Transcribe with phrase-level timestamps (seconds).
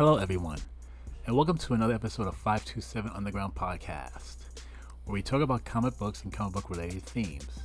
[0.00, 0.56] Hello, everyone,
[1.26, 4.36] and welcome to another episode of 527 Underground Podcast,
[5.04, 7.60] where we talk about comic books and comic book related themes,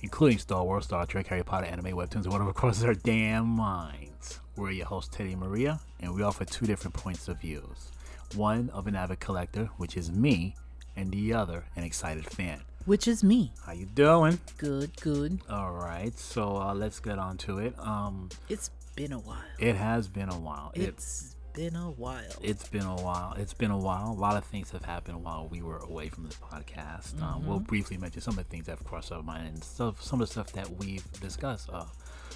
[0.00, 4.38] including Star Wars, Star Trek, Harry Potter, anime, webtoons, and whatever crosses our damn minds.
[4.54, 7.90] We're your host, Teddy Maria, and we offer two different points of views
[8.36, 10.54] one of an avid collector, which is me,
[10.94, 12.60] and the other, an excited fan.
[12.84, 13.52] Which is me.
[13.66, 14.38] How you doing?
[14.58, 15.40] Good, good.
[15.50, 17.76] All right, so uh, let's get on to it.
[17.80, 19.42] Um, It's been a while.
[19.58, 20.70] it has been a while.
[20.76, 22.22] It, It's been a while.
[22.42, 23.34] it's been a while.
[23.38, 24.10] It's been a while.
[24.10, 27.20] A lot of things have happened while we were away from this podcast.
[27.22, 30.02] Um, we'll briefly mention some of the things that have crossed our mind and stuff,
[30.02, 31.84] some of the stuff that we've discussed uh,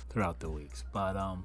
[0.09, 0.85] throughout the weeks.
[0.93, 1.45] But um,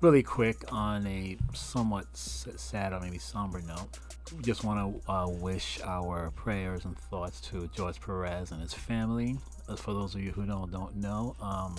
[0.00, 3.98] really quick on a somewhat s- sad or maybe somber note,
[4.36, 8.74] we just want to uh, wish our prayers and thoughts to George Perez and his
[8.74, 9.38] family.
[9.70, 11.76] As for those of you who don't don't know, um,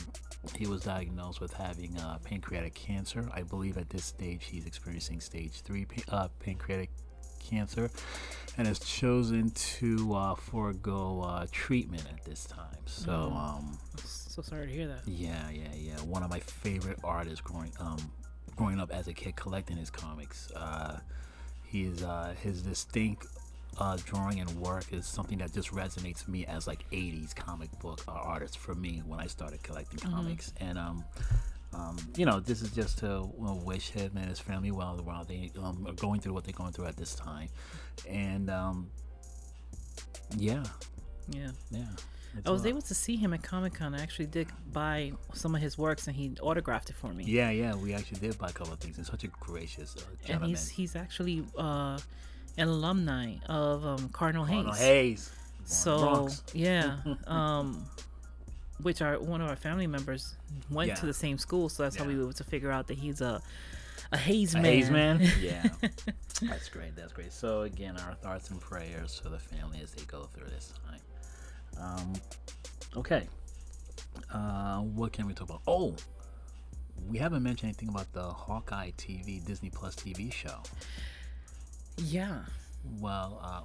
[0.55, 3.29] he was diagnosed with having uh, pancreatic cancer.
[3.33, 6.89] I believe at this stage he's experiencing stage three uh, pancreatic
[7.39, 7.89] cancer,
[8.57, 12.77] and has chosen to uh, forego uh, treatment at this time.
[12.85, 13.33] So.
[13.35, 15.07] Um, so sorry to hear that.
[15.07, 15.95] yeah, yeah, yeah.
[16.01, 18.11] One of my favorite artists growing um
[18.55, 20.49] growing up as a kid collecting his comics.
[20.51, 20.99] Uh
[21.65, 23.27] he's uh his distinct
[23.77, 27.69] uh drawing and work is something that just resonates with me as like 80s comic
[27.79, 31.03] book uh, artist for me when I started collecting comics and um
[31.73, 35.23] um, you know, this is just to well, wish him and his family well while
[35.23, 37.47] they um, are going through what they're going through at this time,
[38.09, 38.89] and um,
[40.35, 40.63] yeah,
[41.29, 41.51] Yeah.
[41.69, 41.85] yeah.
[42.45, 43.93] I was able to see him at Comic Con.
[43.93, 47.25] I actually did buy some of his works and he autographed it for me.
[47.25, 48.95] Yeah, yeah, we actually did buy a couple of things.
[48.97, 50.49] He's such a gracious uh, and gentleman.
[50.49, 51.99] he's he's actually uh,
[52.57, 54.55] an alumni of um, Cardinal Hayes.
[54.55, 55.31] Cardinal Hayes.
[55.59, 56.43] In So Bronx.
[56.53, 56.97] yeah,
[57.27, 57.85] um,
[58.81, 60.35] which are one of our family members
[60.69, 60.95] went Yeah.
[60.95, 63.21] to the same school, so that's how we were able to figure out that he's
[63.21, 63.41] a
[64.13, 64.65] a Hayes A man.
[64.65, 65.21] Hayes man.
[65.39, 65.63] Yeah,
[66.41, 66.95] that's great.
[66.97, 67.31] That's great.
[67.31, 70.99] So again, our thoughts and prayers for the family as they go through this time.
[71.79, 72.13] Um,
[72.97, 73.27] okay.
[74.33, 75.61] Uh, what can we talk about?
[75.65, 75.95] Oh,
[77.07, 80.61] we haven't mentioned anything about the Hawkeye TV Disney Plus TV show.
[81.97, 82.39] Yeah.
[82.99, 83.61] Well, uh,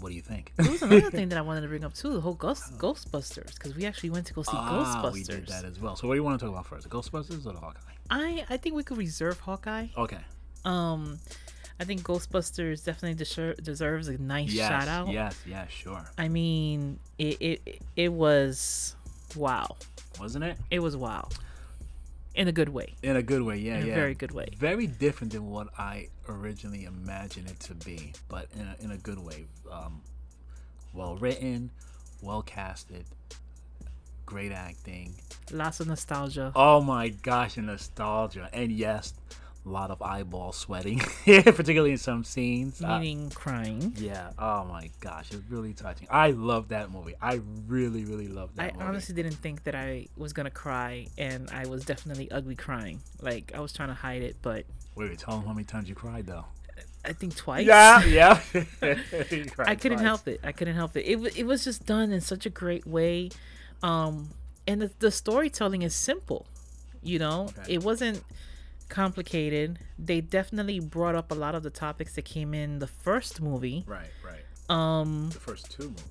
[0.00, 0.52] what do you think?
[0.56, 3.54] There was another thing that I wanted to bring up too, the whole Ghost Ghostbusters,
[3.54, 5.12] because we actually went to go see ah, Ghostbusters.
[5.12, 5.96] we did that as well.
[5.96, 6.88] So what do you want to talk about first?
[6.88, 7.80] The Ghostbusters or the Hawkeye?
[8.10, 9.88] I I think we could reserve Hawkeye.
[9.96, 10.18] Okay.
[10.64, 11.18] Um,
[11.80, 14.68] I think Ghostbusters definitely deser- deserves a nice Yes.
[14.68, 15.08] shout out.
[15.12, 15.36] Yes.
[15.46, 15.66] Yeah.
[15.66, 16.04] Sure.
[16.16, 18.94] I mean, it, it it was
[19.36, 19.76] wow.
[20.20, 20.56] Wasn't it?
[20.70, 21.28] It was wow,
[22.34, 22.94] in a good way.
[23.02, 23.94] In a good way, yeah, In a yeah.
[23.94, 24.48] very good way.
[24.58, 28.96] Very different than what I originally imagined it to be, but in a, in a
[28.98, 29.46] good way.
[29.70, 30.02] Um,
[30.92, 31.70] well written,
[32.20, 33.04] well casted,
[34.26, 35.14] great acting.
[35.50, 36.52] Lots of nostalgia.
[36.54, 39.14] Oh my gosh, and nostalgia, and yes,
[39.64, 42.82] a lot of eyeball sweating, particularly in some scenes.
[42.82, 43.94] Uh, meaning crying.
[43.96, 44.30] yeah.
[44.38, 46.06] Oh my gosh, it's really touching.
[46.10, 47.14] I love that movie.
[47.22, 48.84] I really, really love that I movie.
[48.84, 53.00] honestly didn't think that I was gonna cry, and I was definitely ugly crying.
[53.22, 54.66] Like I was trying to hide it, but
[54.96, 56.44] Wait, tell them how many times you cried though.
[57.06, 57.66] I think twice.
[57.66, 58.40] Yeah, yeah.
[59.58, 60.40] I couldn't help it.
[60.42, 61.02] I couldn't help it.
[61.02, 63.30] It it was just done in such a great way,
[63.82, 64.30] um,
[64.66, 66.46] and the, the storytelling is simple.
[67.02, 67.74] You know, Okay.
[67.74, 68.22] it wasn't
[68.88, 69.78] complicated.
[69.98, 73.84] They definitely brought up a lot of the topics that came in the first movie.
[73.86, 74.42] Right, right.
[74.70, 76.04] Um, The first two movies.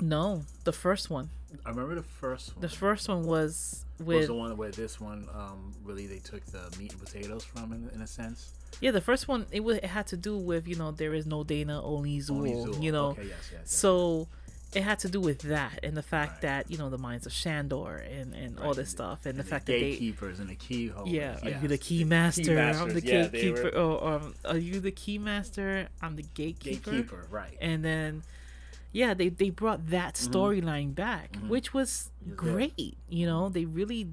[0.00, 1.30] no, the first one.
[1.64, 2.60] I remember the first one.
[2.60, 6.44] The first one was was with the one where this one um, really they took
[6.46, 8.52] the meat and potatoes from in, in a sense.
[8.80, 8.90] yeah.
[8.90, 11.44] The first one it was it had to do with you know there is no
[11.44, 12.30] Dana only Zuul.
[12.38, 12.82] Only Zuul.
[12.82, 13.72] You know, Okay, yes, yes, yes.
[13.72, 14.28] so
[14.74, 16.42] it had to do with that and the fact Right.
[16.42, 19.38] that you know the minds of Shandor and and all Right, this stuff and, And
[19.38, 21.12] the fact that they gatekeepers and the key holders.
[21.12, 22.58] yeah, are you the key master?
[22.58, 23.62] I'm the yeah, gatekeeper.
[23.62, 25.88] were- Or um, are you the key master?
[26.02, 26.90] I'm the gatekeeper.
[26.90, 27.56] Gatekeeper, right?
[27.60, 28.22] And then,
[28.92, 32.34] yeah, they they brought that storyline back, which was Mm-hmm.
[32.34, 32.96] great.
[33.08, 34.08] You know, they really,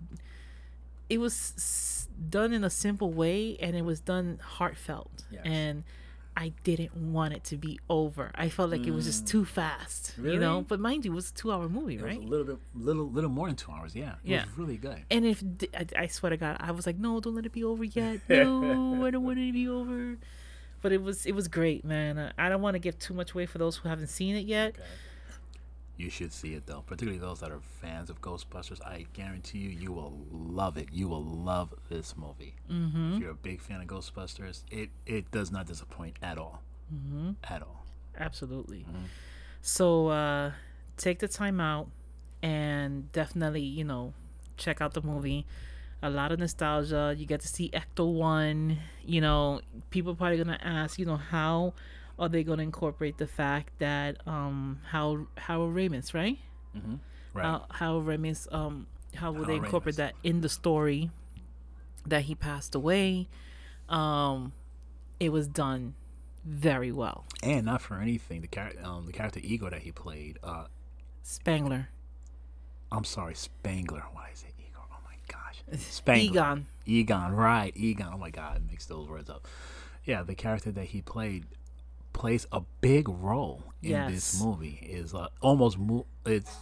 [1.09, 5.23] it was s- done in a simple way, and it was done heartfelt.
[5.31, 5.41] Yes.
[5.45, 5.83] And
[6.35, 8.31] I didn't want it to be over.
[8.35, 10.15] I felt like it was just too fast.
[10.21, 10.67] You know, Mm.
[10.67, 12.17] But mind you, it was a two hour movie, It was right?
[12.23, 13.95] a little bit, little, little more than two hours.
[13.95, 14.45] Yeah, it Yeah.
[14.45, 15.03] was really good.
[15.11, 15.43] And if
[15.95, 18.21] I swear to God, I was like, no, don't let it be over yet.
[18.29, 20.17] No, I don't want it to be over.
[20.81, 22.17] But it was it was great, man.
[22.19, 24.45] I- I don't want to give too much away for those who haven't seen it
[24.45, 24.69] yet.
[24.75, 24.81] Okay.
[26.03, 28.81] You should see it though, particularly those that are fans of Ghostbusters.
[28.85, 30.89] I guarantee you, you will love it.
[30.91, 32.55] You will love this movie.
[32.69, 33.13] Mm-hmm.
[33.13, 36.61] If you're a big fan of Ghostbusters, it it does not disappoint at all.
[36.93, 37.31] Mm-hmm.
[37.49, 37.85] At all.
[38.19, 38.85] Absolutely.
[39.61, 40.51] So uh,
[40.97, 41.87] take the time out
[42.41, 44.13] and definitely, you know,
[44.57, 45.45] check out the movie.
[46.03, 47.15] a lot of nostalgia.
[47.17, 48.77] You get to see Ecto One.
[49.05, 51.73] You know, people probably gonna ask, you know, how
[52.19, 56.37] are they gonna incorporate the fact that um how Harold Ramis, right?
[56.75, 56.95] Mm-hmm.
[57.33, 57.43] Right.
[57.43, 59.97] How Harold Ramis, um, how will they incorporate Ramis.
[59.97, 61.09] that in the story
[62.05, 63.27] that he passed away?
[63.89, 64.53] Um,
[65.19, 65.95] it was done
[66.45, 67.25] very well.
[67.41, 70.37] and not for anything, the character, um, the character Ego that he played.
[70.43, 70.65] Uh,
[71.23, 71.89] Spangler,
[72.91, 74.03] I'm sorry, Spangler.
[74.13, 74.79] Why is it Ego?
[74.91, 76.41] Oh my gosh, Spangler.
[76.41, 76.65] Egon.
[76.85, 77.71] Egon, right?
[77.75, 78.11] Egon.
[78.13, 79.47] Oh my God, I mixed those words up.
[80.05, 81.45] Yeah, the character that he played
[82.13, 84.79] plays a big role in this movie.
[84.81, 86.55] Is uh, almost mo- it's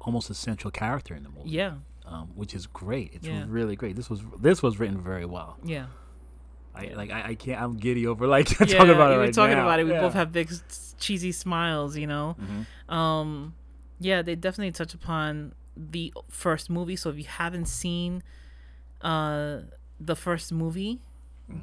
[0.00, 1.50] almost a central character in the movie.
[1.50, 1.74] Yeah,
[2.06, 3.12] um, which is great.
[3.14, 3.44] It's Yeah.
[3.48, 3.96] really great.
[3.96, 5.58] This was this was written very well.
[5.64, 5.86] yeah.
[6.76, 7.60] I like I, I can't.
[7.62, 9.62] I'm giddy over like yeah, talking about it We're right talking now.
[9.62, 9.84] about it.
[9.84, 10.00] We Yeah.
[10.00, 10.50] both have big
[10.98, 12.36] cheesy smiles, you know.
[12.40, 12.92] Mhm.
[12.92, 13.54] Um,
[14.00, 16.96] yeah, they definitely touch upon the first movie.
[16.96, 18.22] So if you haven't seen
[19.02, 19.60] uh
[20.00, 21.13] the first movie, Mm-hmm.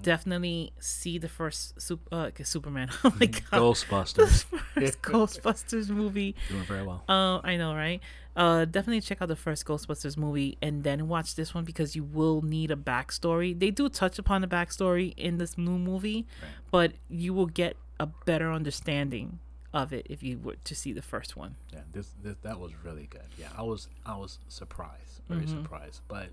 [0.01, 2.89] Definitely see the first super, uh, Superman.
[3.03, 4.43] Oh my god, Ghostbusters
[4.73, 6.35] first Ghostbusters movie.
[6.49, 7.03] doing very well.
[7.09, 7.99] Uh, I know, right?
[8.35, 12.03] Uh, definitely check out the first Ghostbusters movie and then watch this one because you
[12.03, 13.57] will need a backstory.
[13.57, 16.51] They do touch upon the backstory in this new movie, Right.
[16.71, 19.39] but you will get a better understanding
[19.73, 21.55] of it if you were to see the first one.
[21.73, 23.21] Yeah, this, this that was really good.
[23.37, 25.63] Yeah, I was I was surprised, very Mm-hmm.
[25.63, 26.29] surprised, but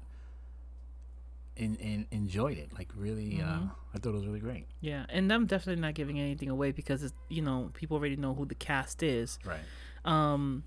[1.59, 2.73] in, in enjoyed it.
[2.73, 3.67] Like really, uh, Mm-hmm.
[3.95, 4.67] I thought it was really great.
[4.81, 8.35] Yeah, and I'm definitely not giving anything away because it's, you know people already know
[8.35, 9.39] who the cast is.
[9.45, 9.61] Right.
[10.05, 10.65] Um,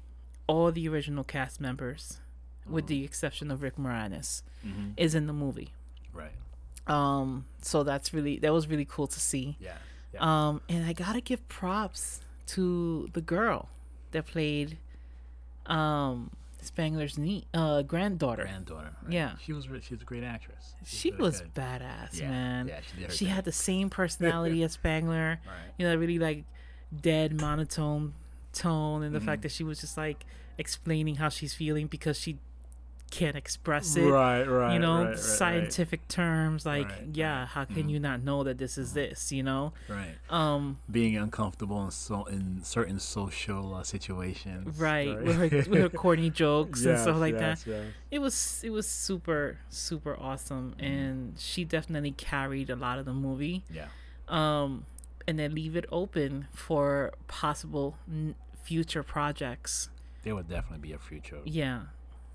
[0.47, 2.19] all the original cast members,
[2.69, 4.93] with the exception of Rick Moranis, Mhm.
[4.97, 5.71] is in the movie.
[6.13, 6.33] Right.
[6.87, 9.57] Um, so that's really that was really cool to see.
[9.59, 9.77] Yeah.
[10.13, 10.19] Yeah.
[10.47, 13.69] Um, and I gotta give props to the girl
[14.11, 14.77] that played
[15.67, 18.43] um Spangler's nie- uh granddaughter.
[18.43, 18.91] Granddaughter.
[19.03, 19.11] right.
[19.13, 19.31] yeah.
[19.43, 19.67] She was.
[19.67, 20.73] re- She was a great actress.
[20.85, 21.53] she really was good.
[21.55, 22.67] badass, Yeah, man.
[22.67, 23.33] yeah, she did her she thing.
[23.33, 25.39] had the same personality as Spangler.
[25.45, 25.73] Right.
[25.77, 26.43] You know, really like
[26.95, 28.13] dead monotone
[28.53, 29.25] tone, and the Mm-hmm.
[29.27, 30.25] fact that she was just like
[30.57, 32.37] explaining how she's feeling because she
[33.11, 34.01] can't express it.
[34.09, 34.43] Right.
[34.43, 34.73] Right.
[34.73, 35.19] you know, right, right, right.
[35.19, 39.31] scientific terms like, Right, yeah, how can you not know that this is this?
[39.31, 40.15] You know, Right.
[40.29, 44.79] um, Being uncomfortable in so in certain social uh, situations.
[44.79, 47.63] right, with her with her corny jokes and stuff like that.
[47.67, 47.85] yes.
[48.09, 53.13] It was it was super super awesome, and she definitely carried a lot of the
[53.13, 53.63] movie.
[53.69, 53.87] Yeah.
[54.27, 54.85] Um,
[55.27, 59.89] and then leave it open for possible n- future projects.
[60.23, 61.81] There would definitely be a future Yeah.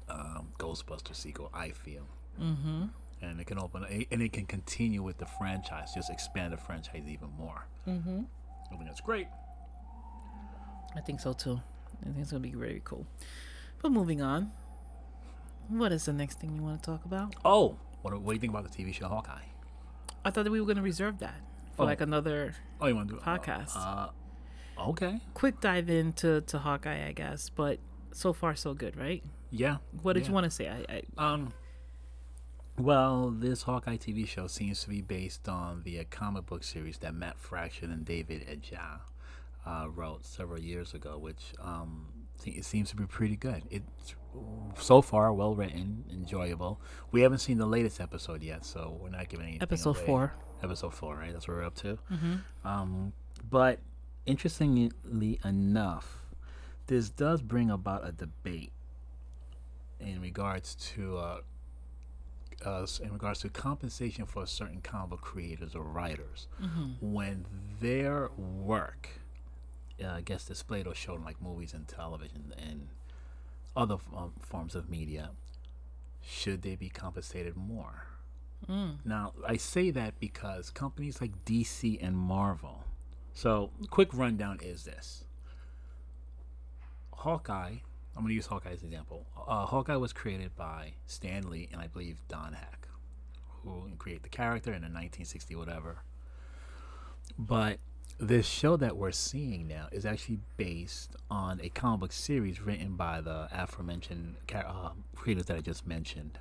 [0.09, 1.51] Um, Ghostbuster sequel.
[1.55, 2.07] I feel.
[2.41, 2.85] Mm-hmm.
[3.23, 7.05] and it can open and it can continue with the franchise just expand the franchise
[7.09, 8.21] even more Mm-hmm.
[8.67, 9.27] i think that's great
[10.95, 11.61] I think so too.
[12.03, 13.07] I think it's gonna be very cool.
[13.83, 14.53] But moving on,
[15.69, 17.35] what is the next thing you want to talk about?
[17.45, 19.45] oh what, do- what do you think about the tv show hawkeye
[20.25, 21.41] I thought that we were gonna reserve that
[21.75, 21.87] for Oh.
[21.87, 23.77] like another oh you want to do Podcast.
[23.77, 24.09] uh,
[24.79, 27.49] uh, okay quick dive into to Hawkeye, I guess.
[27.49, 27.79] But
[28.13, 29.23] so far, so good, right?
[29.51, 30.29] Yeah What did yeah.
[30.29, 30.69] you want to say?
[30.69, 31.53] I, I um
[32.79, 36.99] well this hawkeye tv show seems to be based on the uh, comic book series
[36.99, 39.01] that matt fraction and david Aja
[39.65, 44.15] uh, wrote several years ago which um se- it seems to be pretty good it's
[44.79, 46.79] so far well written enjoyable
[47.13, 50.07] we haven't seen the latest episode yet so we're not giving anything episode away.
[50.07, 50.35] four.
[50.63, 51.33] episode four, right?
[51.33, 51.99] That's what we're up to.
[52.13, 52.35] Mm-hmm.
[52.69, 53.13] Um,
[53.49, 53.79] but
[54.27, 56.19] interestingly enough,
[56.87, 58.73] this does bring about a debate
[60.01, 61.41] in regards to uh,
[62.65, 66.47] uh, in regards to compensation for certain comic book creators or writers
[67.01, 67.45] when
[67.81, 69.09] their work
[70.05, 72.89] uh, gets displayed or shown like movies and television and
[73.77, 75.31] other um, forms of media.
[76.29, 78.07] Should they be compensated more?
[79.05, 82.85] Now, I say that because companies like DC and Marvel.
[83.33, 85.25] So, quick rundown is this
[87.13, 87.77] Hawkeye,
[88.17, 89.27] I'm going to use Hawkeye as an example.
[89.47, 92.89] Uh, Hawkeye was created by Stan Lee and I believe Don Heck,
[93.63, 95.99] who created the character in the 1960 whatever.
[97.39, 97.79] But
[98.19, 102.97] this show that we're seeing now is actually based on a comic book series written
[102.97, 106.39] by the aforementioned uh, creators that I just mentioned.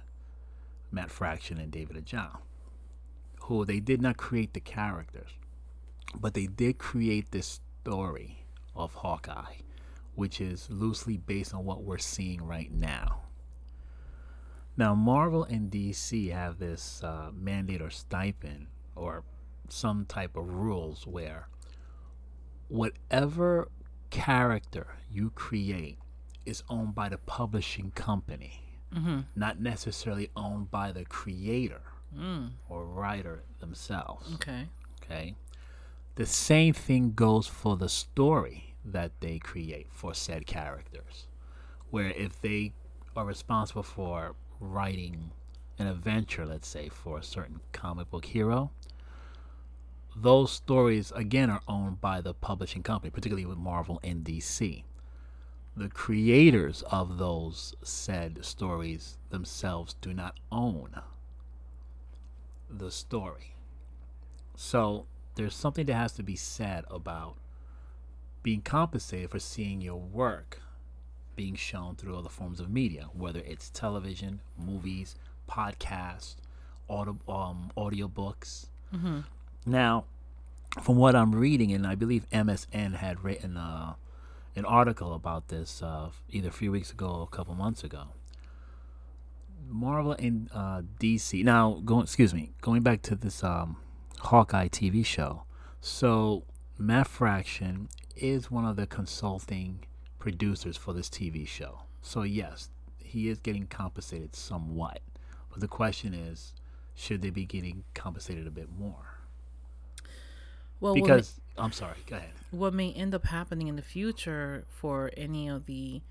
[0.91, 2.38] Matt Fraction and David Aja,
[3.41, 5.32] who they did not create the characters,
[6.13, 9.55] but they did create this story of Hawkeye,
[10.16, 13.22] which is loosely based on what we're seeing right now.
[14.78, 19.24] Now, Marvel and DC have this uh, mandate or stipend or
[19.70, 21.48] some type of rules where
[22.68, 23.70] whatever
[24.10, 25.98] character you create
[26.46, 28.62] is owned by the publishing company
[29.36, 31.82] not necessarily owned by the creator
[32.70, 34.34] or writer themselves.
[34.36, 34.70] Okay.
[35.04, 35.36] Okay.
[36.16, 41.27] The same thing goes for the story that they create for said characters.
[41.89, 42.74] Where if they
[43.15, 45.32] are responsible for writing
[45.77, 48.72] an adventure, let's say, for a certain comic book hero,
[50.15, 54.84] those stories again are owned by the publishing company, particularly with Marvel and DC.
[55.75, 61.01] The creators of those said stories themselves do not own
[62.70, 63.56] the story.
[64.56, 67.36] So there's something that has to be said about
[68.46, 70.62] being compensated for seeing your work
[71.36, 75.16] being shown through other forms of media, whether it's television, movies,
[75.50, 76.36] podcasts,
[76.88, 78.68] audio, um, audiobooks.
[79.66, 80.06] Now,
[80.80, 83.96] from what I'm reading, and I believe MSN had written uh,
[84.56, 88.10] an article about this uh, either a few weeks ago or a couple months ago.
[89.68, 91.44] Marvel and uh, DC.
[91.44, 93.78] Now, going excuse me, going back to this um,
[94.20, 95.46] Hawkeye TV show.
[95.82, 96.44] So
[96.78, 99.80] Matt Fraction is one of the consulting
[100.20, 101.80] producers for this TV show.
[102.02, 105.00] So yes, he is getting compensated somewhat.
[105.50, 106.54] But the question is,
[106.96, 109.20] should they be getting compensated a bit more?
[110.80, 112.32] Well, what may- Because I'm sorry, go ahead.
[112.52, 116.02] what may end up happening in the future for any of the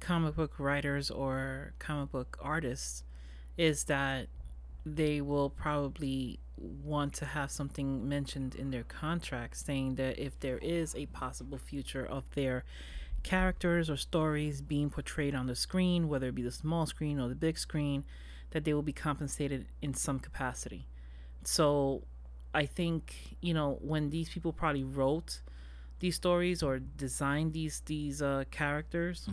[0.00, 3.04] comic book writers or comic book artists
[3.56, 4.26] is that
[4.84, 10.58] they will probably want to have something mentioned in their contract saying that if there
[10.58, 12.64] is a possible future of their
[13.22, 17.28] characters or stories being portrayed on the screen, whether it be the small screen or
[17.28, 18.04] the big screen,
[18.50, 20.86] that they will be compensated in some capacity.
[21.44, 22.02] So
[22.54, 25.40] I think, you know, when these people probably wrote
[26.00, 29.28] these stories or designed these these uh, characters,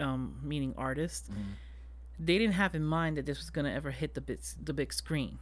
[0.00, 1.28] um, meaning artists,
[2.18, 4.92] they didn't have in mind that this was gonna ever hit the big, the big
[4.92, 5.38] screen.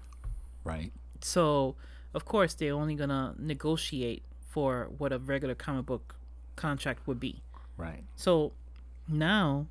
[0.64, 0.92] Right.
[1.24, 1.74] So
[2.12, 6.14] of course they're only gonna negotiate for what a regular comic book
[6.54, 7.42] contract would be.
[7.76, 8.04] Right.
[8.14, 8.52] So
[9.08, 9.66] now,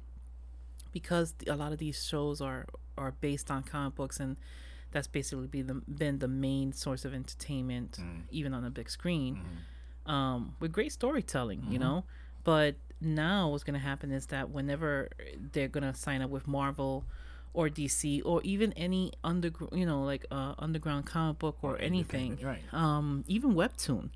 [0.92, 2.66] because a lot of these shows are
[2.98, 4.36] are based on comic books, and
[4.92, 8.22] that's basically be the, been the main source of entertainment, mm-hmm.
[8.32, 10.12] even on the big screen, mm-hmm.
[10.12, 11.84] um, with great storytelling, you mm-hmm.
[11.84, 12.04] know.
[12.44, 15.10] But now, what's going to happen is that whenever
[15.54, 17.06] they're going to sign up with Marvel
[17.54, 22.40] or DC or even any underground, you know, like uh, underground comic book or anything,
[22.42, 22.62] Right.
[22.74, 24.10] um, even webtoon,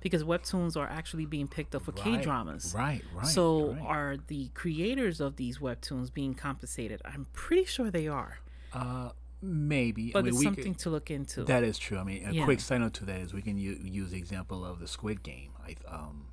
[0.00, 2.74] because webtoons are actually being picked up for K dramas.
[2.76, 3.02] Right.
[3.14, 3.26] Right.
[3.26, 3.82] So right.
[3.82, 7.02] are the creators of these webtoons being compensated?
[7.04, 8.38] I'm pretty sure they are,
[8.72, 9.10] uh,
[9.42, 10.12] maybe.
[10.12, 11.42] but I mean, it's something could- to look into.
[11.44, 11.98] That is true.
[11.98, 12.44] I mean, a Yeah.
[12.44, 15.22] quick side note to that is we can u- use the example of the Squid
[15.24, 15.50] Game.
[15.66, 16.26] I um,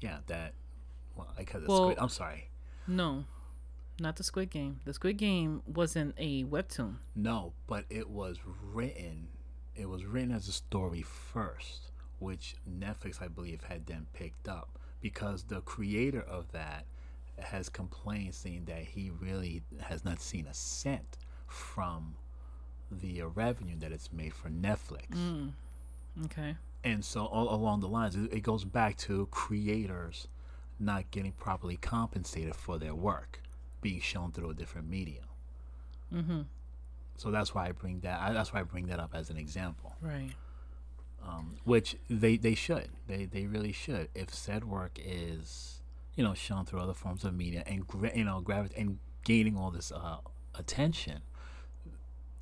[0.00, 0.54] yeah, that.
[1.14, 1.98] Well, I call it Well- Squid.
[1.98, 2.48] I'm sorry.
[2.86, 3.24] no,
[4.00, 4.80] not the Squid Game.
[4.84, 6.96] The Squid Game wasn't a webtoon.
[7.14, 8.38] No, but it was
[8.72, 9.28] written.
[9.76, 14.78] It was written as a story first, which Netflix, I believe, had then picked up
[15.00, 16.86] because the creator of that
[17.38, 21.16] has complained, saying that he really has not seen a cent
[21.46, 22.16] from
[22.90, 25.08] the revenue that it's made for Netflix.
[25.14, 25.52] Mm,
[26.24, 26.56] okay.
[26.82, 30.26] and so all along the lines it goes back to creators
[30.78, 33.40] not getting properly compensated for their work
[33.80, 35.24] being shown through a different medium.
[36.12, 36.40] Mm-hmm.
[37.16, 39.36] so that's why i bring that I, that's why i bring that up as an
[39.36, 39.94] example.
[40.02, 40.32] Right.
[41.26, 42.88] um, which they they should.
[43.06, 44.08] They they really should.
[44.14, 45.80] If said work is
[46.16, 49.56] you know shown through other forms of media and gra- you know gravit- and gaining
[49.56, 50.16] all this uh,
[50.54, 51.20] attention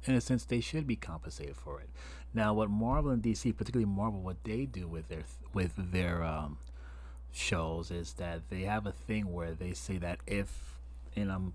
[0.04, 1.90] in a sense they should be compensated for it.
[2.32, 6.56] Now what marvel and dc particularly marvel what they do with their with their um,
[7.32, 10.77] shows is that they have a thing where they say that if
[11.16, 11.52] and i'm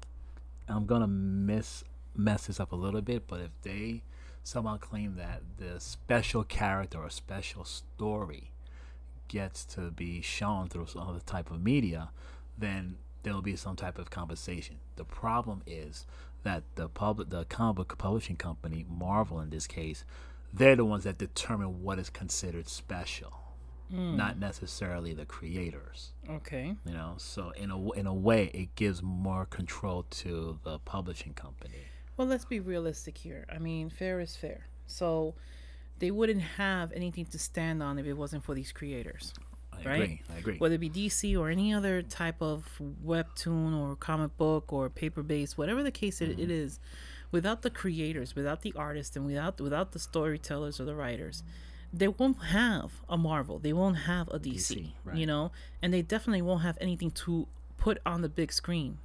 [0.67, 1.83] i'm gonna miss
[2.15, 4.03] mess this up a little bit but if they
[4.43, 8.51] somehow claim that the special character or special story
[9.29, 12.09] gets to be shown through some other type of media,
[12.57, 14.75] then there will be some type of compensation.
[14.97, 16.05] The problem is
[16.43, 20.03] that the public, the comic book publishing company, Marvel in this case,
[20.53, 23.33] they're the ones that determine what is considered special,
[23.93, 24.17] Hmm.
[24.17, 26.13] not necessarily the creators.
[26.27, 26.75] Okay.
[26.83, 31.33] You know, so in a in a way, it gives more control to the publishing
[31.33, 31.85] company.
[32.17, 33.45] Well, let's be realistic here.
[33.53, 34.65] I mean, fair is fair.
[34.87, 35.35] So
[35.99, 39.31] they wouldn't have anything to stand on if it wasn't for these creators.
[39.71, 40.03] I Right.
[40.03, 40.21] agree.
[40.33, 40.57] I agree.
[40.57, 45.21] whether it be DC or any other type of webtoon or comic book or paper
[45.21, 46.51] based, whatever the case it, it mm-hmm.
[46.51, 46.79] is,
[47.31, 51.43] without the creators, without the artists, and without without the storytellers or the writers,
[51.93, 53.59] they won't have a Marvel.
[53.59, 54.55] They won't have a DC.
[54.77, 55.15] DC, right.
[55.15, 57.47] You know, and they definitely won't have anything to
[57.77, 58.97] put on the big screen.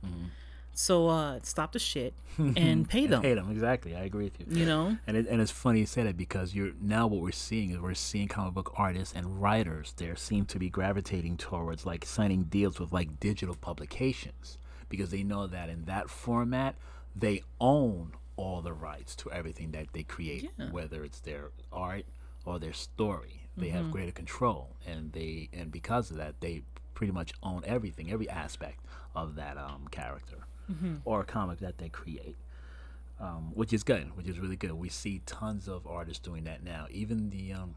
[0.73, 3.21] So uh, stop the shit and pay them.
[3.23, 3.97] Pay them exactly.
[3.97, 4.61] I agree with you.
[4.61, 7.33] You know, And it, and it's funny you say that because you're now what we're
[7.33, 11.85] seeing is we're seeing comic book artists and writers there seem to be gravitating towards
[11.85, 14.57] like signing deals with like digital publications
[14.89, 16.77] because they know that in that format
[17.17, 20.71] they own all the rights to everything that they create, Yeah.
[20.71, 22.05] whether it's their art
[22.49, 23.43] or their story.
[23.57, 26.63] They have greater control, and they and because of that, they
[26.95, 28.81] pretty much own everything, every aspect
[29.15, 30.47] of that um, character
[31.05, 32.37] or comic that they create
[33.21, 34.73] um, which is good, which is really good.
[34.73, 36.87] We see tons of artists doing that now.
[36.91, 37.75] Even the um,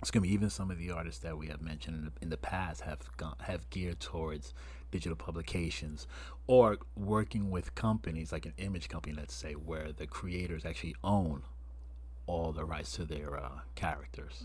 [0.00, 2.36] excuse me, even some of the artists that we have mentioned in the, in the
[2.36, 4.54] past have gone, have geared towards
[4.90, 6.06] digital publications
[6.46, 11.42] or working with companies like an image company, let's say, where the creators actually own
[12.26, 14.44] all the rights to their uh, characters.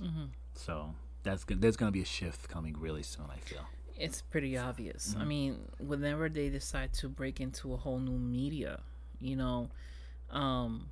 [0.53, 0.93] So
[1.23, 1.45] that's.
[1.47, 3.25] There's going to be a shift coming really soon.
[3.31, 3.65] I feel.
[3.97, 5.09] it's pretty obvious.
[5.09, 5.21] Mm-hmm.
[5.21, 8.81] I mean, whenever they decide to break into a whole new media,
[9.19, 9.69] you know,
[10.31, 10.89] um,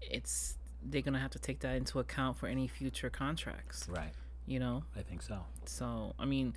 [0.00, 3.88] it's they're gonna have to take that into account for any future contracts.
[3.88, 4.12] Right.
[4.46, 5.40] You know, I think so.
[5.64, 6.54] so I mean,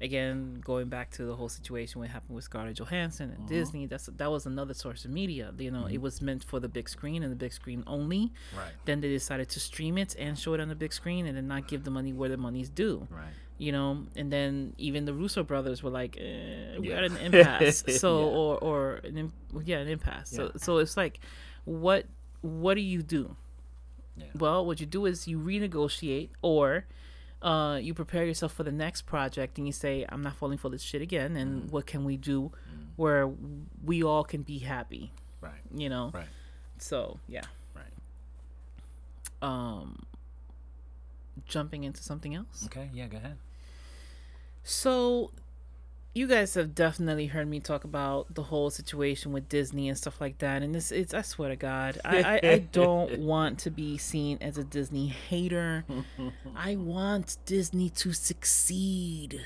[0.00, 4.06] again, going back to the whole situation what happened with Scarlett Johansson and Disney, that's
[4.06, 5.52] that was another source of media.
[5.58, 8.32] You know, it was meant for the big screen and the big screen only.
[8.56, 8.72] Right.
[8.84, 11.48] Then they decided to stream it and show it on the big screen, and then
[11.48, 13.06] not give the money where the money's due.
[13.10, 13.32] Right.
[13.58, 16.96] You know, and then even the Russo brothers were like, eh, "We're Yeah.
[16.98, 18.36] at an impasse." So, Yeah.
[18.38, 19.32] or or an im-
[19.64, 20.28] yeah, an impasse.
[20.30, 20.50] So, Yeah.
[20.56, 21.20] so it's like,
[21.64, 22.04] what
[22.42, 23.34] what do you do?
[24.34, 26.84] Well, what you do is you renegotiate, or
[27.42, 30.68] uh, you prepare yourself for the next project, and you say, "I'm not falling for
[30.68, 32.52] this shit again." And what can we do
[32.96, 33.30] where
[33.84, 35.12] we all can be happy?
[35.40, 35.60] Right.
[35.74, 36.10] You know.
[36.14, 36.26] Right.
[36.78, 37.42] So yeah.
[37.74, 37.94] Right.
[39.42, 40.04] Um.
[41.44, 42.64] Jumping into something else.
[42.66, 42.90] Okay.
[42.92, 43.06] Yeah.
[43.06, 43.36] Go ahead.
[44.68, 45.30] So,
[46.16, 50.18] you guys have definitely heard me talk about the whole situation with Disney and stuff
[50.18, 53.70] like that, and this it's I swear to God, I I, I don't want to
[53.70, 55.84] be seen as a Disney hater.
[56.56, 59.42] I want Disney to succeed.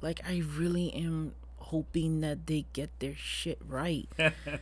[0.00, 4.08] Like I really am hoping that they get their shit right.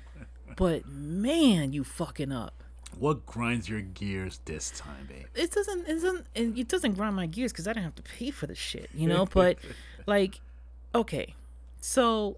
[0.56, 2.62] but man, you fucking up.
[2.98, 5.26] What grinds your gears this time, babe?
[5.34, 8.30] it doesn't it doesn't it doesn't grind my gears because I don't have to pay
[8.30, 9.26] for the shit, you know.
[9.26, 9.58] But
[10.06, 10.40] like,
[11.00, 11.34] okay,
[11.80, 12.36] so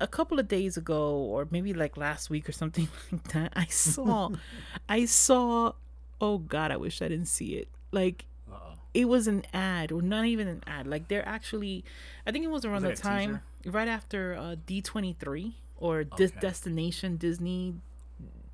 [0.00, 3.66] a couple of days ago, or maybe like last week or something like that, I
[3.66, 4.30] saw,
[4.88, 5.72] I saw.
[6.20, 7.68] Oh God, I wish I didn't see it.
[7.92, 8.24] Like.
[8.50, 8.74] Uh-oh.
[8.94, 10.86] It was an ad, or not even an ad.
[10.86, 11.84] Like they're actually,
[12.26, 16.02] I think it was around Was the time right after uh, D twenty three or
[16.04, 16.40] Dis- Okay.
[16.40, 17.74] Destination Disney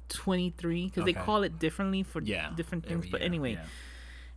[0.08, 2.50] twenty three because they call it differently for Yeah.
[2.56, 3.06] different things.
[3.06, 3.64] But anyway, yeah.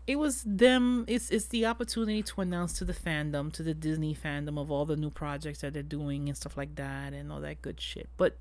[0.07, 4.15] It was them it's it's the opportunity to announce to the fandom to the disney
[4.15, 7.41] fandom of all the new projects that they're doing and stuff like that and all
[7.41, 8.37] that good shit but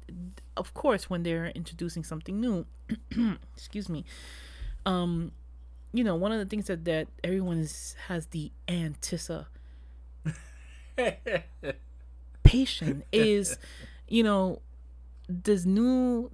[0.56, 2.64] of course when they're introducing something new
[3.56, 4.04] excuse me
[4.86, 5.32] um
[5.92, 9.46] you know one of the things that that everyone is has the antissa
[12.44, 13.58] patient is
[14.08, 14.62] you know
[15.28, 16.30] this new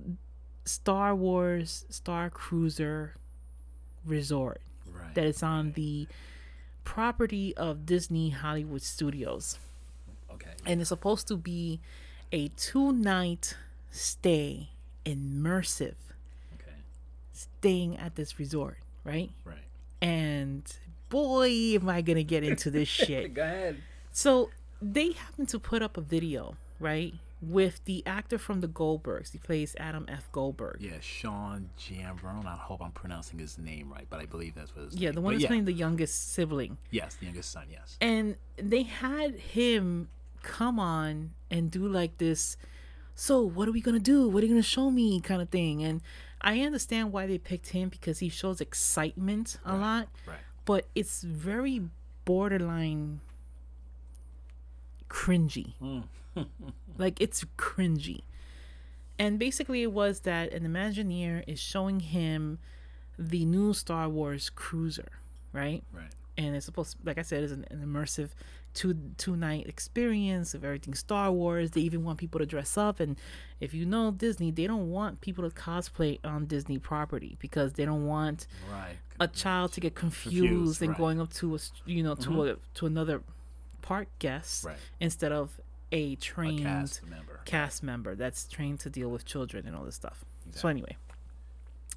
[0.65, 3.17] star wars star cruiser
[4.05, 4.61] resort.
[5.15, 6.07] That is on the
[6.85, 9.59] property of Disney Hollywood Studios.
[10.33, 10.51] okay.
[10.67, 11.81] And it's supposed to be
[12.33, 13.57] a two night
[13.91, 14.71] stay,
[15.05, 15.95] immersive,
[16.55, 16.77] Okay.
[17.33, 19.31] staying at this resort, right?
[19.45, 19.59] Right.
[20.01, 20.63] And
[21.09, 23.35] boy, am I going to get into this shit.
[23.35, 23.77] Go ahead.
[24.13, 27.15] So they happen to put up a video, right?
[27.43, 29.33] With the actor from the Goldbergs.
[29.33, 30.31] He plays Adam F.
[30.31, 30.77] Goldberg.
[30.81, 32.47] Yeah, Sean Giambrone.
[32.47, 35.15] I hope I'm pronouncing his name right, but I believe that's what his Yeah, name.
[35.17, 36.79] the one but that's yeah, playing the youngest sibling.
[36.93, 37.65] Yes, the youngest son.
[37.71, 37.97] Yes.
[38.01, 40.09] and they had him
[40.43, 42.57] come on and do like this
[43.15, 45.85] so what are we gonna do what are you gonna show me kind of thing
[45.85, 46.01] and
[46.41, 50.39] i understand why they picked him because he shows excitement a lot Right.
[50.65, 51.83] but it's very
[52.25, 53.21] borderline
[55.13, 55.75] cringy
[56.99, 58.21] like it's cringy
[59.19, 62.59] and basically it was that an imagineer is showing him
[63.19, 65.11] the new star wars cruiser
[65.53, 66.07] right Right.
[66.39, 68.31] and it's supposed like i said is an, an immersive
[68.73, 73.01] two two night experience of everything star wars they even want people to dress up
[73.01, 73.19] and
[73.61, 77.85] if you know disney they don't want people to cosplay on disney property because they
[77.85, 78.97] don't want Right.
[79.21, 80.95] a child to get confused, Confused, and right.
[80.95, 81.03] Mm-hmm.
[81.03, 83.21] going up to a you know to a to another
[83.83, 84.77] park guest Right.
[85.01, 85.61] instead of
[85.93, 87.41] a A trained cast member.
[87.45, 90.25] cast member that's trained to deal with children and all this stuff.
[90.53, 90.97] So anyway,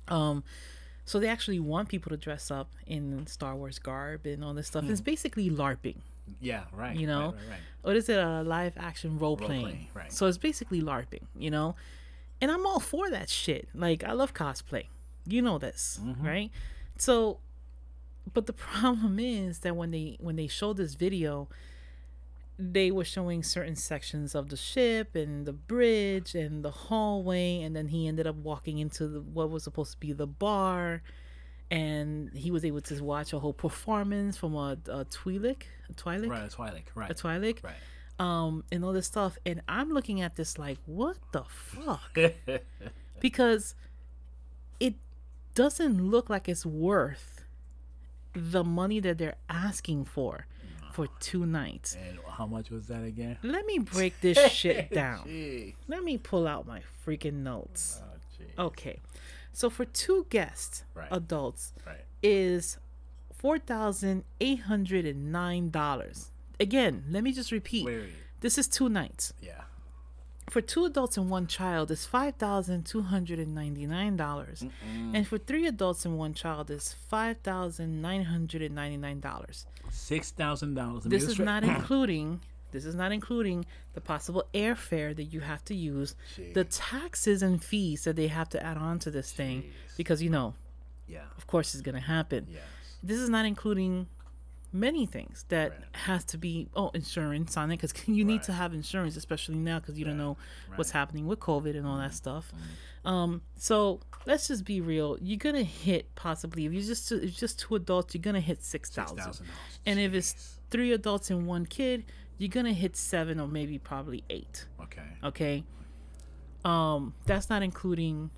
[0.08, 0.44] um,
[1.06, 4.68] so they actually want people to dress up in Star Wars garb and all this
[4.68, 4.84] stuff.
[4.86, 4.92] Hmm.
[4.92, 5.98] It's basically LARPing.
[6.42, 6.96] Yeah, right.
[6.96, 7.60] You know, right, right, right.
[7.84, 8.18] what is it?
[8.18, 9.62] A live action role playing.
[9.64, 10.12] Role-playing, right.
[10.12, 11.76] So it's basically LARPing, you know?
[12.42, 13.70] And I'm all for that shit.
[13.76, 14.88] Like, I love cosplay.
[15.28, 16.26] You know this, Mm-hmm.
[16.26, 16.52] right?
[16.98, 17.40] So,
[18.34, 21.48] but the problem is that when they when they show this video,
[22.58, 27.76] they were showing certain sections of the ship and the bridge and the hallway, and
[27.76, 31.02] then he ended up walking into the, what was supposed to be the bar,
[31.70, 36.30] and he was able to watch a whole performance from a, a Twi'lek, a Twi'lek,
[36.30, 37.12] Right, a Twi'lek, right.
[37.12, 37.76] a Twi'lek, right.
[38.20, 39.38] um, and all this stuff.
[39.46, 42.18] And I'm looking at this like, what the fuck?
[43.20, 43.76] because
[44.80, 44.96] it
[45.56, 47.44] doesn't look like it's worth
[48.34, 50.46] the money that they're asking for
[50.96, 51.96] for two nights.
[52.08, 53.38] and how much was that again?
[53.44, 55.24] Let me break this shit down.
[55.26, 55.76] Gee.
[55.88, 58.02] Let me pull out my freaking notes.
[58.58, 58.66] Oh.
[58.68, 59.00] Okay.
[59.54, 61.08] So for two guests, Right.
[61.12, 62.06] adults, Right.
[62.24, 62.78] is
[63.34, 66.32] four thousand eight hundred and nine dollars.
[66.60, 67.86] Again, let me just repeat.
[67.86, 68.10] Wait, wait.
[68.42, 69.34] This is two nights.
[69.42, 69.62] Yeah.
[70.50, 74.64] For two adults and one child is five thousand two hundred and ninety nine dollars,
[75.14, 79.20] and for three adults and one child is five thousand nine hundred and ninety nine
[79.20, 79.66] dollars.
[79.96, 81.04] Six thousand dollars.
[81.06, 82.42] This is not including.
[82.72, 86.16] This is not including the possible airfare that you have to use,
[86.54, 90.30] the taxes and fees that they have to add on to this thing, because you
[90.30, 90.56] know,
[91.08, 91.24] Yeah.
[91.38, 92.48] of course, it's gonna happen.
[92.50, 92.64] Yes.
[93.02, 94.08] This is not including
[94.74, 95.80] many things that Right.
[95.94, 99.80] has to be oh insurance on it because you need to have insurance especially now
[99.80, 100.36] because you don't know
[100.76, 100.90] what's Right.
[100.90, 100.98] Mm-hmm.
[100.98, 102.52] happening with covid and all that stuff
[103.06, 107.38] um so let's just be real you're gonna hit possibly if you just if it's
[107.38, 109.18] just two adults you're gonna hit six thousand
[109.86, 112.04] and if it's three adults and one kid
[112.38, 115.02] you're gonna hit seven or maybe probably eight Okay.
[115.24, 115.64] okay
[116.66, 118.32] um that's not including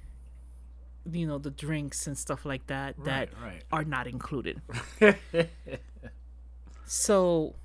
[1.09, 3.63] you know the drinks and stuff like that that Right, right.
[3.71, 4.61] are not included
[6.85, 7.55] so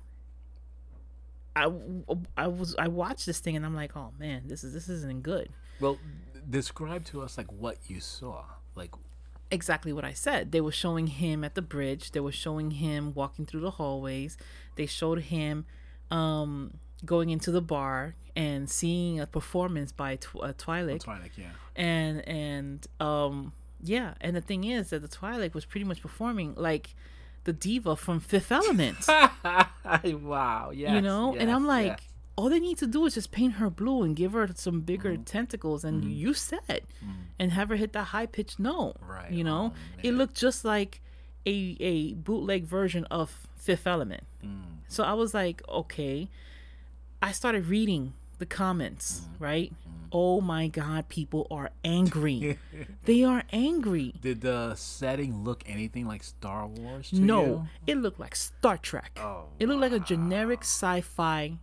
[1.55, 1.71] I,
[2.35, 5.21] I was I watched this thing and I'm like, oh man, this is this isn't
[5.21, 5.49] good.
[5.79, 5.99] Well,
[6.49, 8.43] describe to us like what you saw.
[8.75, 8.91] Like
[9.51, 10.51] Exactly what I said.
[10.51, 12.11] They were showing him at the bridge.
[12.11, 14.35] They were showing him walking through the hallways.
[14.75, 15.65] They showed him
[16.09, 21.01] um, going into the bar and seeing a performance by Tw- uh, Twi'lek.
[21.01, 21.49] Twilight, yeah.
[21.75, 23.53] and and um
[23.83, 26.95] yeah and the thing is that the twilight was pretty much performing like
[27.43, 30.71] the diva from fifth element wow.
[30.73, 30.95] Yeah.
[30.95, 31.99] you know and i'm like yes.
[32.35, 35.11] All they need to do is just paint her blue and give her some bigger
[35.13, 35.23] Mm-hmm.
[35.23, 36.83] tentacles and you set
[37.39, 39.31] and have her hit that high pitched note Right.
[39.31, 41.01] you know Oh, it looked just like
[41.45, 44.63] a a bootleg version of fifth element Mm.
[44.87, 46.27] so i was like okay
[47.21, 49.43] i started reading the comments Mm-hmm.
[49.43, 49.73] right
[50.11, 52.57] oh my god people are angry
[53.05, 57.09] they are angry Did the setting look anything like Star Wars?
[57.09, 57.67] To no you?
[57.87, 61.57] it looked like star trek Oh, it looked like a generic sci-fi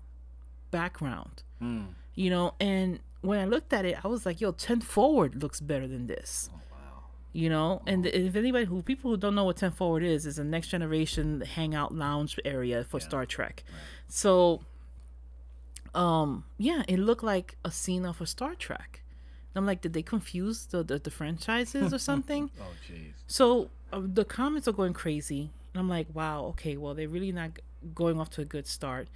[0.71, 1.43] background.
[1.63, 1.89] Mm.
[2.15, 5.61] you know and when i looked at it i was like yo 10 forward looks
[5.61, 6.49] better than this.
[6.53, 7.03] Oh, wow.
[7.33, 10.39] you know and if anybody who people who don't know what 10 forward is is
[10.39, 13.63] a next generation hangout lounge area for star trek.
[14.09, 14.63] So
[15.95, 19.03] um yeah it looked like a scene of a star trek.
[19.57, 22.51] I'm like did they confuse the the, the franchises or something?
[22.61, 23.13] Oh, jeez.
[23.27, 25.51] so uh, the comments are going crazy.
[25.75, 27.51] And i'm like wow okay well they're really not
[27.95, 29.09] going off to a good start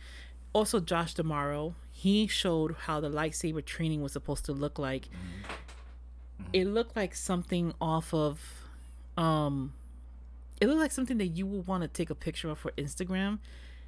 [0.55, 5.09] also Josh D'Amaro he showed how the lightsaber training was supposed to look like.
[6.53, 8.41] It looked like something off of
[9.17, 9.73] um
[10.61, 13.39] it looked like something that you would want to take a picture of for instagram.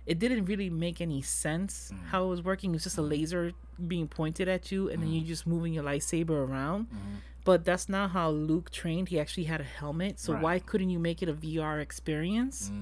[0.05, 2.07] It didn't really make any sense Mm.
[2.11, 2.71] how it was working.
[2.71, 3.53] It was just a laser
[3.89, 5.15] being pointed at you and then Mm.
[5.17, 6.87] you're just moving your lightsaber around.
[6.87, 7.17] Mm-hmm.
[7.45, 9.09] but that's not how luke trained.
[9.09, 10.19] He actually had a helmet.
[10.19, 10.43] So Right.
[10.43, 12.73] why couldn't you make it a vr experience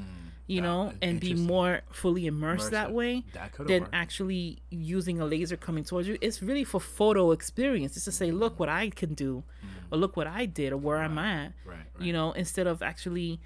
[0.47, 3.95] you that- know and be more fully immersed that way That than worked.
[3.95, 8.31] actually using a laser coming towards you it's really for photo experience it's to say
[8.31, 9.43] look what i can do
[9.91, 11.71] or look what i did or where i'm at Mm.
[11.71, 13.41] Right, you know instead of actually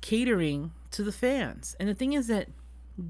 [0.00, 2.48] catering to the fans and the thing is that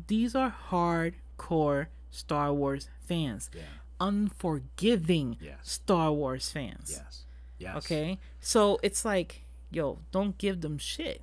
[0.06, 3.62] these are hardcore star wars fans Yeah.
[4.00, 5.58] unforgiving Yes.
[5.62, 7.24] star wars fans Yes.
[7.58, 7.76] Yes.
[7.78, 8.18] Okay.
[8.40, 9.42] So it's like,
[9.72, 11.20] yo, don't give them shit.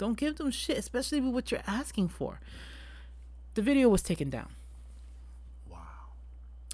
[0.00, 2.40] Don't give them shit, especially with what you're asking for.
[3.52, 4.48] The video was taken down.
[5.70, 5.76] Wow.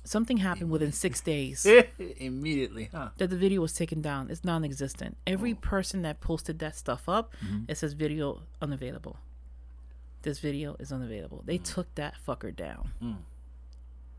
[0.04, 1.66] Something happened within six days
[1.98, 3.08] Immediately, huh?
[3.16, 4.30] that the video was taken down.
[4.30, 5.16] It's non existent.
[5.26, 5.56] Every oh.
[5.60, 7.64] person that posted that stuff up, mm-hmm.
[7.66, 9.16] it says video unavailable.
[10.22, 11.42] This video is unavailable.
[11.44, 11.64] They mm.
[11.64, 12.92] took that fucker down.
[13.02, 13.16] Mm.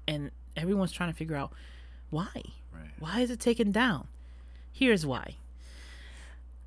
[0.06, 1.54] And everyone's trying to figure out
[2.10, 2.44] why.
[2.74, 2.92] Right.
[3.00, 4.10] Why is it taken down?
[4.74, 5.38] Here's why.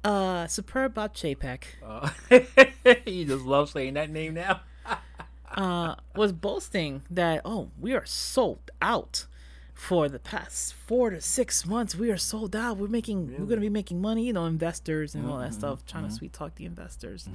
[0.02, 1.64] Uh, Superb Bob Chapek.
[1.84, 2.10] Uh,
[3.06, 4.60] you just love saying that name now.
[5.54, 9.26] uh, was boasting that oh we are sold out
[9.74, 11.94] for the past four to six months.
[11.94, 12.78] We are sold out.
[12.78, 14.24] We're making we're gonna be making money.
[14.24, 17.28] You know, investors and all that stuff, trying to sweet talk the investors.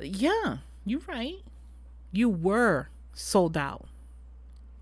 [0.00, 1.42] Yeah, you're right.
[2.12, 3.86] You were sold out.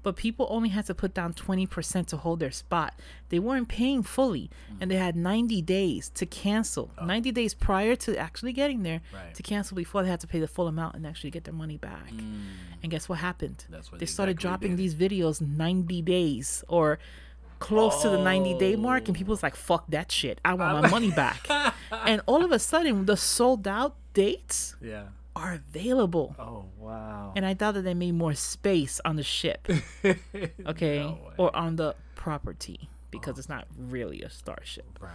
[0.02, 2.94] But people only had to put down 20% to hold their spot.
[3.28, 6.90] They weren't paying fully, and they had 90 days to cancel.
[7.04, 9.34] 90 days prior to actually getting there Right.
[9.34, 11.76] to cancel before they had to pay the full amount and actually get their money
[11.76, 12.10] back.
[12.12, 12.44] Mm.
[12.82, 13.66] And guess what happened?
[13.68, 14.78] That's what they they started exactly dropping did.
[14.78, 16.98] these videos 90 days or
[17.58, 19.18] close to the 90 day mark, and Oh.
[19.18, 20.40] people's like, fuck that shit.
[20.44, 21.46] I want my money back.
[22.06, 25.08] and all of a sudden, the sold out dates Yeah.
[25.36, 26.34] Are available.
[26.38, 27.32] Oh wow.
[27.36, 29.68] And I thought that they made more space on the ship,
[30.66, 34.98] okay, No or on the property because it's not really a starship.
[35.00, 35.12] right.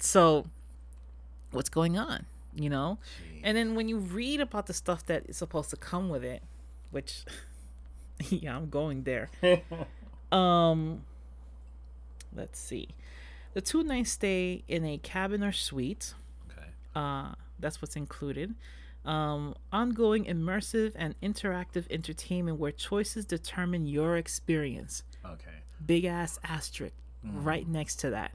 [0.00, 0.46] So,
[1.50, 2.26] what's going on?
[2.54, 2.98] You know,
[3.32, 3.40] Gee.
[3.44, 6.42] and then when you read about the stuff that is supposed to come with it,
[6.90, 7.24] which,
[8.30, 9.28] yeah, I'm going there.
[10.32, 11.02] um,
[12.34, 12.88] let's see,
[13.54, 16.14] the two night stay in a cabin or suite.
[16.50, 16.68] Okay.
[16.96, 18.54] Uh, that's what's included.
[19.04, 25.02] Um, ongoing immersive and interactive entertainment where choices determine your experience.
[25.24, 25.50] Okay.
[25.84, 28.32] Big ass asterisk right next to that.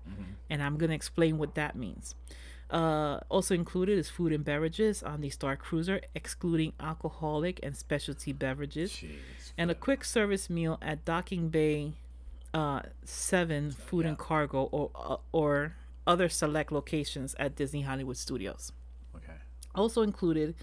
[0.49, 2.15] And I'm going to explain what that means.
[2.69, 8.33] Uh, also included is food and beverages on the Star Cruiser, excluding alcoholic and specialty
[8.33, 9.53] beverages, Jeez.
[9.57, 11.93] and a quick service meal at Docking Bay
[12.53, 15.75] uh, 7 Food and Cargo or, uh, or
[16.07, 18.71] other select locations at Disney Hollywood Studios.
[19.75, 20.55] Also included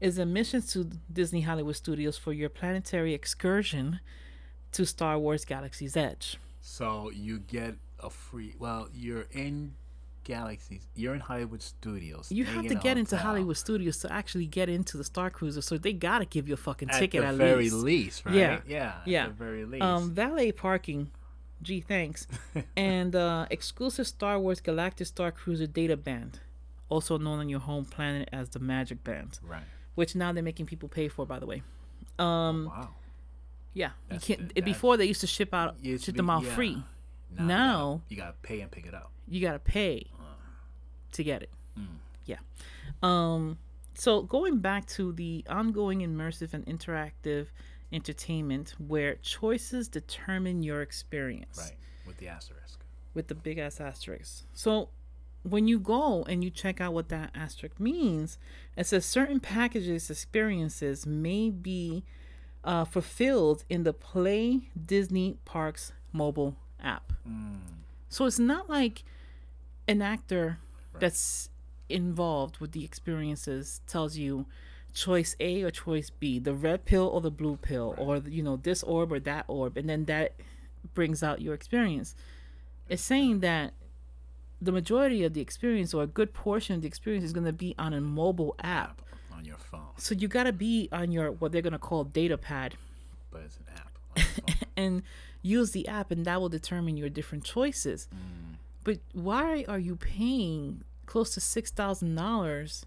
[0.00, 4.00] is admissions to Disney Hollywood Studios for your planetary excursion
[4.72, 6.38] to Star Wars Galaxy's Edge.
[6.60, 8.54] So you get a free.
[8.58, 9.74] Well, you're in
[10.24, 10.86] Galaxies.
[10.96, 12.30] You're in Hollywood Studios.
[12.32, 13.16] You have to get into.
[13.16, 16.56] Hollywood Studios to actually get into the Star Cruiser, so they gotta give you a
[16.58, 17.74] fucking At ticket the at very least.
[17.76, 18.34] least, right?
[18.34, 18.60] Yeah.
[18.66, 18.92] Yeah.
[19.06, 19.22] Yeah.
[19.24, 19.82] At the very least.
[19.84, 21.12] Um, valet parking,
[21.62, 22.26] gee thanks,
[22.76, 26.40] and uh, exclusive Star Wars Galactic Star Cruiser data band,
[26.88, 29.62] also known on your home planet as the Magic Band, right.
[29.94, 31.62] which now they're making people pay for, by the way.
[32.18, 32.94] Um, Wow.
[33.74, 34.52] yeah, you can't.
[34.54, 36.54] it- before they used to ship out, ship be- them out yeah.
[36.54, 36.82] free.
[37.30, 39.10] Now, you Now- gotta- you gotta pay and pick it up.
[39.28, 40.22] you gotta pay Uh.
[41.12, 41.50] to get it.
[41.78, 41.86] Mm.
[42.24, 42.38] Yeah.
[43.02, 43.58] Um.
[43.94, 47.48] So going back to the ongoing immersive and interactive
[47.92, 51.76] entertainment where choices determine your experience Right.
[52.06, 52.80] With the asterisk.
[53.14, 54.44] with the big ass asterisk.
[54.52, 54.90] So
[55.48, 58.38] when you go and you check out what that asterisk means,
[58.76, 62.02] it says certain packages experiences may be
[62.64, 67.12] uh, fulfilled in the Play Disney Parks mobile app.
[68.08, 69.04] So it's not like
[69.86, 70.58] an actor
[70.98, 71.48] that's
[71.88, 74.46] involved with the experiences tells you
[74.92, 78.56] choice A or choice B, the red pill or the blue pill, or you know
[78.56, 80.32] this orb or that orb, and then that
[80.94, 82.16] brings out your experience.
[82.88, 83.74] It's saying that
[84.60, 87.52] the majority of the experience or a good portion of the experience is going to
[87.52, 89.02] be on a mobile app.
[89.32, 92.04] on your phone, So you got to be on your what they're going to call
[92.04, 92.76] data pad
[93.30, 93.98] but it's an app.
[94.16, 94.68] On your phone.
[94.76, 95.02] and
[95.42, 98.08] use the app and that will determine your different choices.
[98.14, 98.56] Mm.
[98.84, 102.84] But why are you paying close to $6,000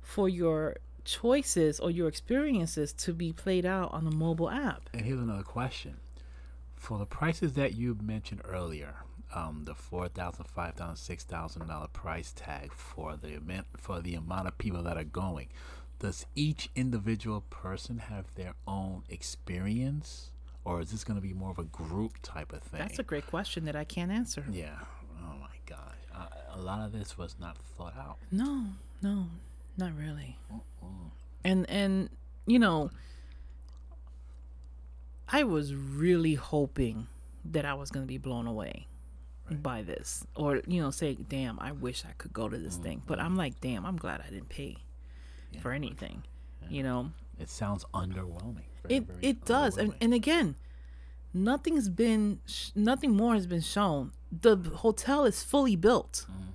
[0.00, 4.88] for your choices or your experiences to be played out on a mobile app?
[4.92, 5.96] and here's another question:
[6.76, 8.94] For the prices that you mentioned earlier,
[9.34, 14.00] um, the four thousand, five thousand, six thousand dollar price tag for the event for
[14.00, 15.48] the amount of people that are going,
[15.98, 20.30] does each individual person have their own experience,
[20.64, 22.80] or is this going to be more of a group type of thing?
[22.80, 24.44] That's a great question that I can't answer.
[24.50, 24.78] yeah.
[25.20, 25.78] Oh my gosh,
[26.14, 28.16] uh, a lot of this was not thought out.
[28.30, 28.64] No,
[29.00, 29.26] no,
[29.76, 30.36] not really.
[31.44, 32.10] And and
[32.46, 32.90] you know,
[35.28, 37.06] I was really hoping
[37.44, 38.86] that I was going to be blown away
[39.60, 42.82] by this, or you know, say, "Damn, I wish I could go to this mm.
[42.82, 44.76] thing." But I'm like, "Damn, I'm glad I didn't pay
[45.60, 46.22] for anything."
[46.70, 48.70] You know, It sounds underwhelming.
[48.84, 50.54] Very, it very it does, and and again,
[51.34, 54.12] nothing's been, sh- nothing more has been shown.
[54.30, 56.52] The hotel is fully built, mm.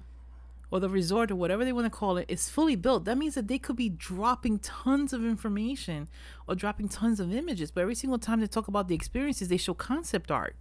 [0.72, 3.06] or the resort or whatever they want to call it is fully built.
[3.06, 6.08] That means that they could be dropping tons of information
[6.48, 7.72] or dropping tons of images.
[7.72, 10.56] But every single time they talk about the experiences, they show concept art.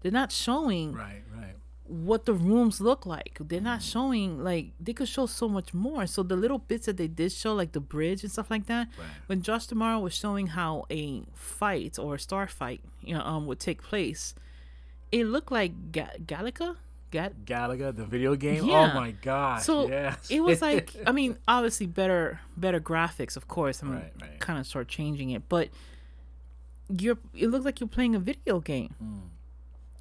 [0.00, 1.54] They're not showing right, right.
[1.88, 3.38] What the rooms look like.
[3.40, 6.06] They're not showing like they could show so much more.
[6.06, 8.88] So the little bits that they did show, like the bridge and stuff like that,
[8.98, 9.06] Right.
[9.26, 13.46] when Josh D'Amaro was showing how a fight or a star fight, you know, um,
[13.46, 14.34] would take place,
[15.12, 16.76] it looked like Ga- Gallica,
[17.12, 18.64] Get Galaga, the video game.
[18.64, 18.90] Yeah.
[18.92, 19.62] Oh my gosh.
[19.62, 20.28] so yes.
[20.28, 23.80] it was like I mean, obviously better better graphics, of course.
[23.80, 24.40] I'm Right, right.
[24.40, 25.68] kind of start changing it, but
[26.88, 28.94] you're it looks like you're playing a video game.
[28.98, 29.18] Hmm.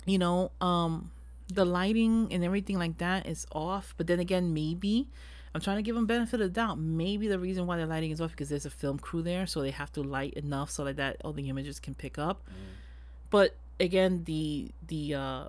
[0.08, 1.12] You know, um
[1.48, 5.08] the lighting and everything like that is off, but then again, maybe
[5.54, 6.78] I'm trying to give them benefit of the doubt.
[6.80, 9.62] Maybe the reason why the lighting is off because there's a film crew there, so
[9.62, 12.44] they have to light enough so like that all the images can pick up.
[13.30, 15.46] But again, the the uh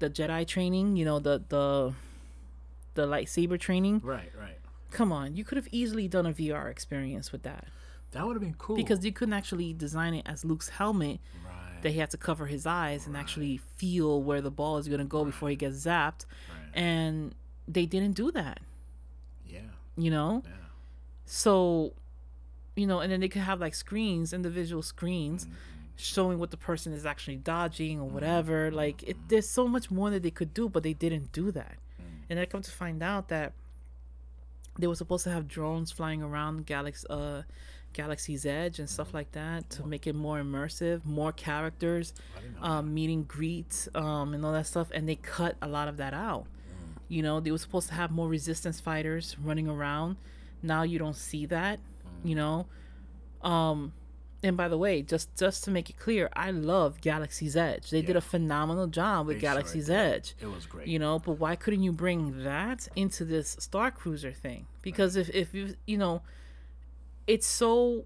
[0.00, 1.92] the Jedi training, you know, the the
[2.94, 4.00] the lightsaber training.
[4.04, 4.56] right, right.
[4.90, 7.66] Come on, you could have easily done a VR experience with that
[8.12, 8.74] That would have been cool.
[8.74, 11.47] because you couldn't actually design it as Luke's helmet right,
[11.82, 14.98] that he had to cover his eyes and actually feel where the ball is going
[15.00, 16.26] to go before he gets zapped.
[16.48, 16.74] right.
[16.74, 17.34] And
[17.66, 18.60] they didn't do that,
[19.46, 19.60] yeah,
[19.96, 20.42] you know?
[20.44, 20.52] yeah.
[21.26, 21.92] So,
[22.76, 25.44] you know, and then they could have like screens, individual screens.
[25.44, 25.54] Mm-hmm.
[26.00, 30.10] Showing what the person is actually dodging or whatever, like it, there's so much more
[30.10, 31.74] that they could do, but they didn't do that.
[32.00, 32.04] Mm.
[32.30, 33.52] And I come to find out that
[34.78, 37.42] they were supposed to have drones flying around Galaxy, uh,
[37.92, 42.12] Galaxy's Edge and stuff like that to make it more immersive, more characters,
[42.62, 44.88] um, meeting greets, um, and all that stuff.
[44.92, 46.44] And they cut a lot of that out.
[46.44, 47.00] Mm.
[47.08, 50.16] You know, they were supposed to have more resistance fighters running around.
[50.62, 51.78] Now you don't see that.
[51.78, 52.28] Mm.
[52.28, 52.66] You know,
[53.42, 53.92] um,
[54.42, 57.90] and by the way, just just to make it clear, I love Galaxy's Edge.
[57.90, 59.96] They did a phenomenal job with They Galaxy's did.
[59.96, 60.86] Edge It was great.
[60.86, 65.28] you know but why couldn't you bring that into this star cruiser thing because if
[65.30, 66.22] if you you know
[67.28, 68.04] it's so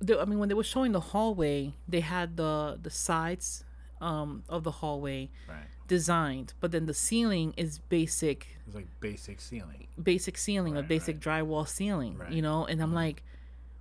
[0.00, 3.64] the, i mean when they were showing the hallway they had the the sides
[4.00, 5.58] um of the hallway right.
[5.88, 9.88] designed but then the ceiling is basic It's like basic ceiling.
[10.02, 12.30] basic ceiling a Right, basic drywall ceiling Right.
[12.32, 13.22] you know and i'm like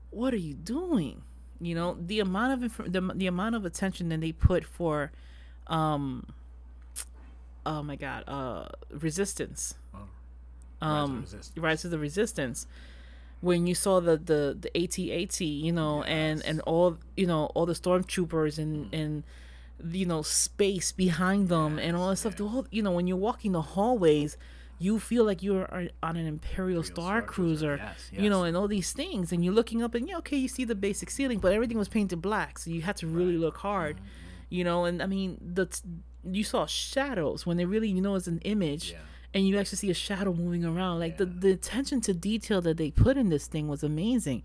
[0.09, 1.21] what are you doing
[1.61, 5.11] you know the amount of inf- the, the amount of attention that they put for
[5.67, 6.25] um
[7.65, 9.99] oh my god uh resistance Oh.
[10.81, 11.57] Rise of um Resistance.
[11.57, 12.67] rise of the resistance
[13.41, 16.47] when you saw the the the AT-AT you know and Yes.
[16.47, 19.23] and all you know all the stormtroopers and and
[19.99, 23.15] you know space behind them and all that stuff the whole you know when you're
[23.29, 24.35] walking the hallways
[24.81, 25.67] you feel like you're
[26.01, 29.43] on an imperial star, Star Cruiser, cruiser, yes, you know and all these things and
[29.43, 32.21] you're looking up and yeah okay you see the basic ceiling but everything was painted
[32.21, 34.05] black so you had to really look hard Mm-hmm.
[34.57, 35.67] you know and i mean the
[36.25, 38.97] you saw shadows when they really you know it's an image Yeah.
[39.33, 40.99] And you actually see a shadow moving around.
[40.99, 41.33] Like the, Yeah.
[41.39, 44.43] the attention to detail that they put in this thing was amazing.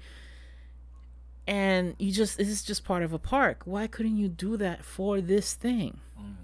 [1.47, 3.63] And you just this is just part of a park.
[3.65, 6.01] Why couldn't you do that for this thing?
[6.19, 6.35] Mm.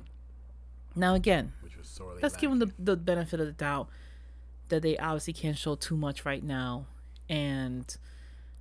[0.94, 3.88] Now again, Which was sorely let's give them the, the benefit of the doubt
[4.68, 6.87] that they obviously can't show too much right now
[7.29, 7.96] and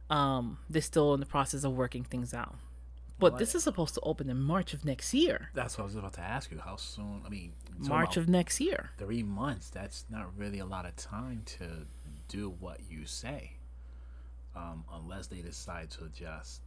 [0.10, 2.56] um they're still in the process of working things out.
[3.20, 5.50] But Well, this is supposed to open in March of next year.
[5.54, 6.58] That's what I was about to ask you.
[6.60, 7.22] How soon?
[7.26, 7.52] I mean,
[7.88, 8.92] March of next year.
[8.98, 9.70] three months.
[9.70, 11.86] That's not really a lot of time to
[12.28, 13.54] do what you say,
[14.56, 16.62] um, unless they decide to just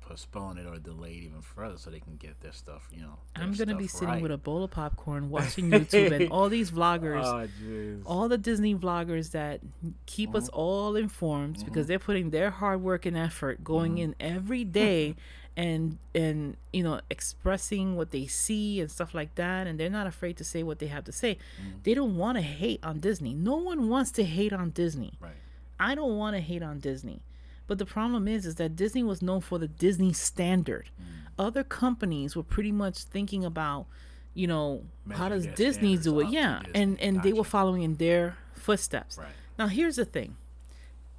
[0.00, 2.86] postpone it or delay it even further so they can get their stuff.
[2.92, 4.22] You know, I'm gonna be sitting right.
[4.22, 7.24] with a bowl of popcorn watching YouTube and all these vloggers
[8.06, 9.60] Oh, all the Disney vloggers that
[10.06, 10.60] keep us Mm-hmm.
[10.60, 14.02] all informed because they're putting their hard work and effort going Mm-hmm.
[14.02, 15.16] in every day
[15.56, 20.06] and and you know expressing what they see and stuff like that and they're not
[20.06, 21.38] afraid to say what they have to say.
[21.60, 21.78] Mm-hmm.
[21.82, 23.32] They don't want to hate on Disney.
[23.32, 25.14] No one wants to hate on Disney.
[25.20, 25.32] Right.
[25.80, 27.22] I don't want to hate on Disney.
[27.66, 30.90] But the problem is is that Disney was known for the Disney standard.
[31.00, 31.46] Mm.
[31.46, 33.86] Other companies were pretty much thinking about,
[34.34, 36.28] you know, how does Disney do it?
[36.28, 36.60] Yeah.
[36.64, 36.80] Disney.
[36.80, 39.18] And and they were following in their footsteps.
[39.18, 39.28] Right.
[39.58, 40.36] Now here's the thing.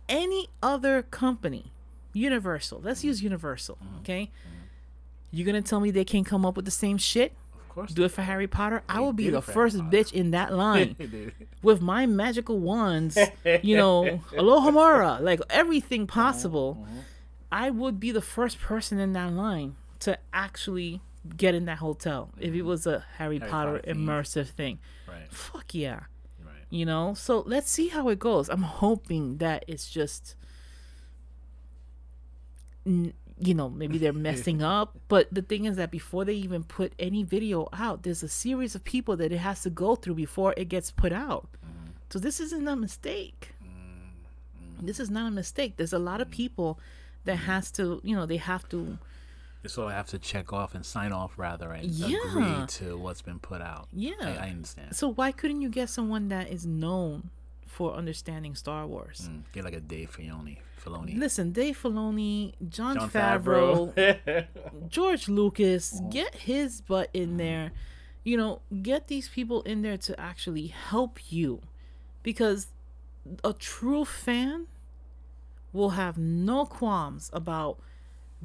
[0.07, 1.73] Any other company,
[2.17, 3.97] Universal, let's use Universal, Mm-hmm.
[3.99, 4.31] okay?
[5.31, 7.33] You're gonna tell me they can't come up with the same shit?
[7.53, 7.91] Of course.
[7.93, 8.81] Do it for Harry Potter?
[8.89, 10.95] I will be the first bitch in that line
[11.61, 13.17] with my magical wands,
[13.61, 16.87] you know, Alohomora, like everything Uh-huh, possible.
[17.51, 21.01] I would be the first person in that line to actually
[21.35, 23.43] get in that hotel if it was a Harry, Mm-hmm.
[23.45, 24.79] Harry Potter, Potter immersive thing.
[25.07, 25.29] Right.
[25.29, 26.01] Fuck yeah.
[26.43, 26.63] Right.
[26.69, 27.13] You know?
[27.13, 28.47] So let's see how it goes.
[28.49, 30.35] I'm hoping that it's just
[33.39, 36.93] you know, maybe they're messing up, but the thing is that before they even put
[36.99, 40.53] any video out, there's a series of people that it has to go through before
[40.57, 41.47] it gets put out.
[41.65, 41.91] Mm.
[42.09, 43.53] So this isn't a mistake.
[43.63, 44.85] Mm.
[44.85, 45.77] This is not a mistake.
[45.77, 46.31] There's a lot of mm.
[46.31, 46.79] people
[47.25, 48.97] that has to, you know, they have to
[49.65, 52.17] So I have to check off and sign off rather and Yeah.
[52.29, 53.89] agree to what's been put out.
[53.91, 54.13] Yeah.
[54.21, 54.95] I, I understand.
[54.95, 57.31] So why couldn't you get someone that is known
[57.77, 59.29] for understanding Star Wars?
[59.31, 60.57] Mm, get like a Dave Filoni.
[60.83, 61.15] Filoni.
[61.15, 64.45] Listen, Dave Filoni, John, Jon Favreau, Favreau.
[64.89, 66.11] George Lucas, Mm.
[66.11, 67.71] get his butt in there.
[68.23, 71.61] You know, get these people in there to actually help you
[72.23, 72.67] because
[73.43, 74.65] a true fan
[75.71, 77.77] will have no qualms about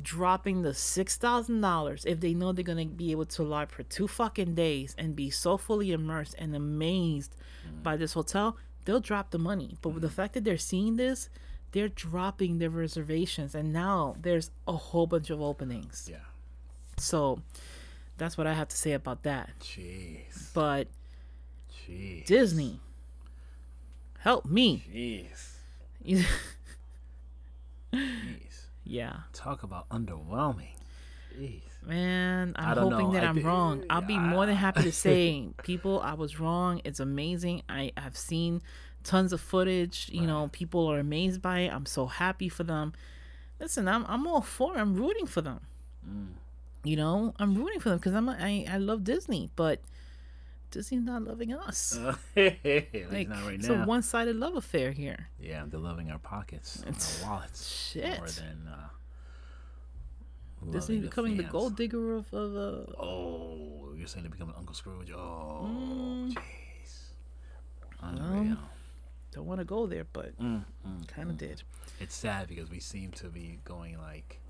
[0.00, 3.82] dropping the six thousand dollars if they know they're gonna be able to live for
[3.82, 7.34] two fucking days and be so fully immersed and amazed
[7.66, 7.82] mm.
[7.82, 9.76] by this hotel, they'll drop the money.
[9.82, 10.16] But with the mm-hmm.
[10.16, 11.28] fact that they're seeing this,
[11.72, 16.08] they're dropping their reservations and now there's a whole bunch of openings.
[16.10, 16.18] Yeah.
[16.98, 17.40] So
[18.18, 19.50] that's what I have to say about that.
[19.60, 20.52] Jeez.
[20.52, 20.88] But
[21.88, 22.26] Jeez.
[22.26, 22.80] Disney.
[24.18, 25.28] Help me.
[26.04, 26.26] Jeez.
[27.94, 28.66] Jeez.
[28.84, 29.16] Yeah.
[29.32, 30.76] Talk about underwhelming.
[31.36, 31.71] Jeez.
[31.84, 33.12] Man, I'm hoping know.
[33.12, 33.84] that I am wrong.
[33.90, 36.80] I'll be more than happy to say, people, I was wrong.
[36.84, 37.62] It's amazing.
[37.68, 38.62] I have seen
[39.02, 40.08] tons of footage.
[40.12, 40.28] You right.
[40.28, 41.72] know, people are amazed by it.
[41.72, 42.92] I'm so happy for them.
[43.58, 44.76] Listen, I'm I'm all for.
[44.76, 44.80] It.
[44.80, 45.60] I'm rooting for them.
[46.08, 46.28] Mm.
[46.84, 49.80] You know, I'm rooting for them because I'm I I love Disney, but
[50.70, 51.98] Disney's not loving us.
[52.08, 53.82] Uh, like, right it's now.
[53.82, 55.28] a one-sided love affair here.
[55.38, 58.18] Yeah, they're loving our pockets, our wallets, shit.
[58.18, 58.68] more than.
[58.68, 58.88] Uh,
[60.70, 62.32] Disney becoming the, the, gold digger of.
[62.32, 65.10] of uh, oh, you're saying they're becoming Uncle Scrooge?
[65.10, 66.32] Oh, mm.
[66.32, 67.12] jeez.
[68.02, 68.58] Mm, Um,
[69.32, 71.38] don't want to go there, but mm, mm, kind of mm.
[71.38, 71.62] did.
[72.00, 74.40] It's sad because we seem to be going like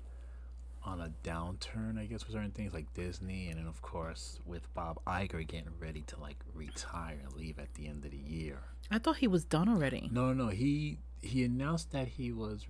[0.85, 4.71] on a downturn, I guess, with certain things like Disney, and then of course with
[4.73, 8.59] Bob Iger getting ready to like retire and leave at the end of the year.
[8.91, 10.09] I thought he was done already.
[10.11, 12.65] No, no, he he announced that he was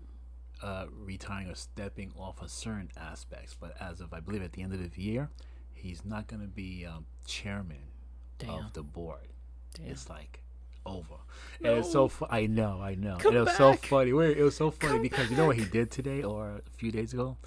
[0.64, 4.62] uh, retiring or stepping off of certain aspects, but as of I believe at the
[4.62, 5.30] end of the year,
[5.74, 7.92] he's not going to be um, chairman
[8.40, 8.50] Damn.
[8.50, 9.28] of the board.
[9.76, 9.88] Damn.
[9.88, 10.42] It's like
[10.86, 11.16] over.
[11.62, 11.70] No.
[11.70, 13.18] And it's so fu- I know, I know.
[13.20, 13.58] Come it was back.
[13.58, 14.10] so funny.
[14.10, 16.92] It was so funny Come because you know what he did today or a few
[16.92, 17.38] days ago?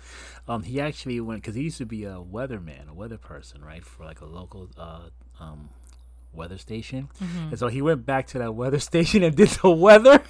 [0.49, 3.85] Um, he actually went because he used to be a weatherman, a weather person, right,
[3.85, 5.09] for like a local uh,
[5.41, 5.69] um,
[6.37, 7.09] weather station.
[7.21, 7.49] Mm-hmm.
[7.49, 10.23] And so he went back to that weather station and did the weather.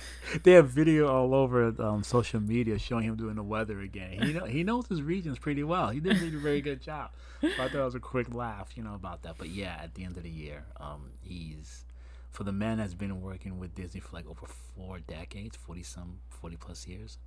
[0.42, 4.22] they have video all over um, social media showing him doing the weather again.
[4.22, 5.90] He know, he knows his regions pretty well.
[5.90, 7.10] He did, a very good job.
[7.40, 9.36] So I thought it was a quick laugh, you know, about that.
[9.38, 11.84] But yeah, at the end of the year, um, he's
[12.30, 14.46] for the man that's been working with Disney for like over
[14.76, 17.18] four decades, forty some, forty plus years,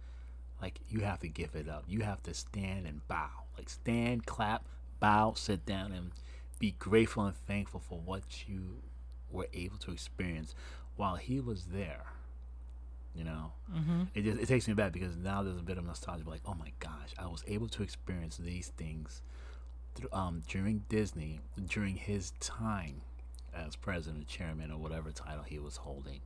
[0.61, 1.83] like you have to give it up.
[1.87, 4.65] You have to stand and bow, like stand, clap,
[4.99, 6.11] bow, sit down, and
[6.59, 8.81] be grateful and thankful for what you
[9.31, 10.53] were able to experience
[10.95, 12.03] while he was there.
[13.15, 14.03] You know, mm-hmm.
[14.13, 16.29] it just it takes me back because now there's a bit of nostalgia.
[16.29, 19.21] Like, oh my gosh, I was able to experience these things
[19.95, 23.01] through, um, during Disney during his time
[23.53, 26.21] as president, chairman, or whatever title he was holding.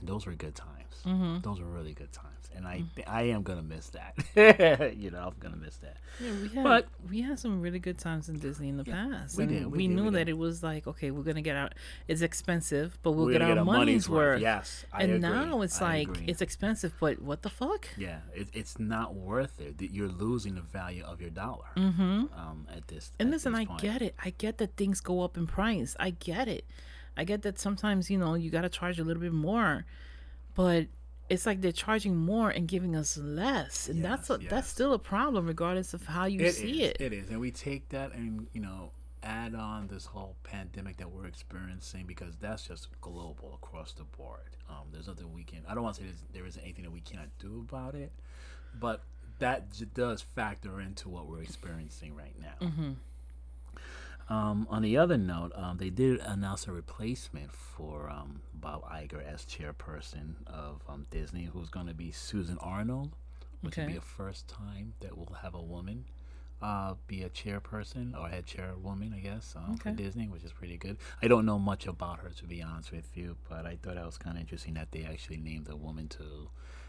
[0.00, 0.84] And those were good times.
[1.04, 1.40] Mm-hmm.
[1.40, 3.00] Those were really good times, and I mm-hmm.
[3.06, 4.94] I am gonna miss that.
[4.96, 5.98] you know, I'm gonna miss that.
[6.18, 9.08] Yeah, we had but, we had some really good times in Disney in the yeah,
[9.10, 9.36] past.
[9.36, 9.66] We did.
[9.66, 11.74] We, we did, knew we that it was like okay, we're gonna get out.
[12.08, 14.18] It's expensive, but we'll get our get money's, money's worth.
[14.18, 14.40] worth.
[14.40, 15.28] Yes, I and agree.
[15.28, 16.24] now it's I like agree.
[16.28, 17.86] it's expensive, but what the fuck?
[17.98, 19.74] Yeah, it, it's not worth it.
[19.78, 22.24] You're losing the value of your dollar mm-hmm.
[22.34, 23.12] um, at this.
[23.18, 24.14] And at listen, this I get it.
[24.24, 25.96] I get that things go up in price.
[26.00, 26.64] I get it.
[27.16, 29.84] I get that sometimes, you know, you got to charge a little bit more,
[30.54, 30.86] but
[31.28, 34.50] it's like they're charging more and giving us less, and yes, that's a, yes.
[34.50, 36.96] that's still a problem, regardless of how you it see is, it.
[37.00, 38.90] It is, and we take that and you know
[39.22, 44.56] add on this whole pandemic that we're experiencing because that's just global across the board.
[44.68, 45.60] Um, there's nothing we can.
[45.66, 48.12] I don't want to say there isn't anything that we cannot do about it,
[48.78, 49.02] but
[49.38, 52.66] that j- does factor into what we're experiencing right now.
[52.66, 52.92] Mm-hmm.
[54.28, 59.22] Um, on the other note, um, they did announce a replacement for um, Bob Iger
[59.24, 63.10] as chairperson of um, Disney, who's going to be Susan Arnold,
[63.60, 63.82] which okay.
[63.82, 66.06] will be a first time that we'll have a woman
[66.64, 69.90] uh, be a chairperson or head chairwoman, I guess, um, okay.
[69.90, 70.96] for Disney, which is pretty good.
[71.22, 74.06] I don't know much about her, to be honest with you, but I thought that
[74.06, 76.48] was kind of interesting that they actually named a woman to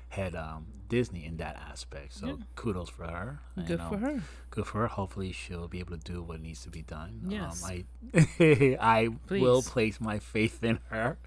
[0.10, 2.14] had um, Disney in that aspect.
[2.14, 2.34] So yeah.
[2.56, 3.40] kudos for her.
[3.68, 4.22] Good for her.
[4.50, 4.88] Good for her.
[4.88, 7.22] Hopefully she'll be able to do what needs to be done.
[7.28, 7.64] Yes.
[7.64, 11.18] Um, I I will place my faith in her.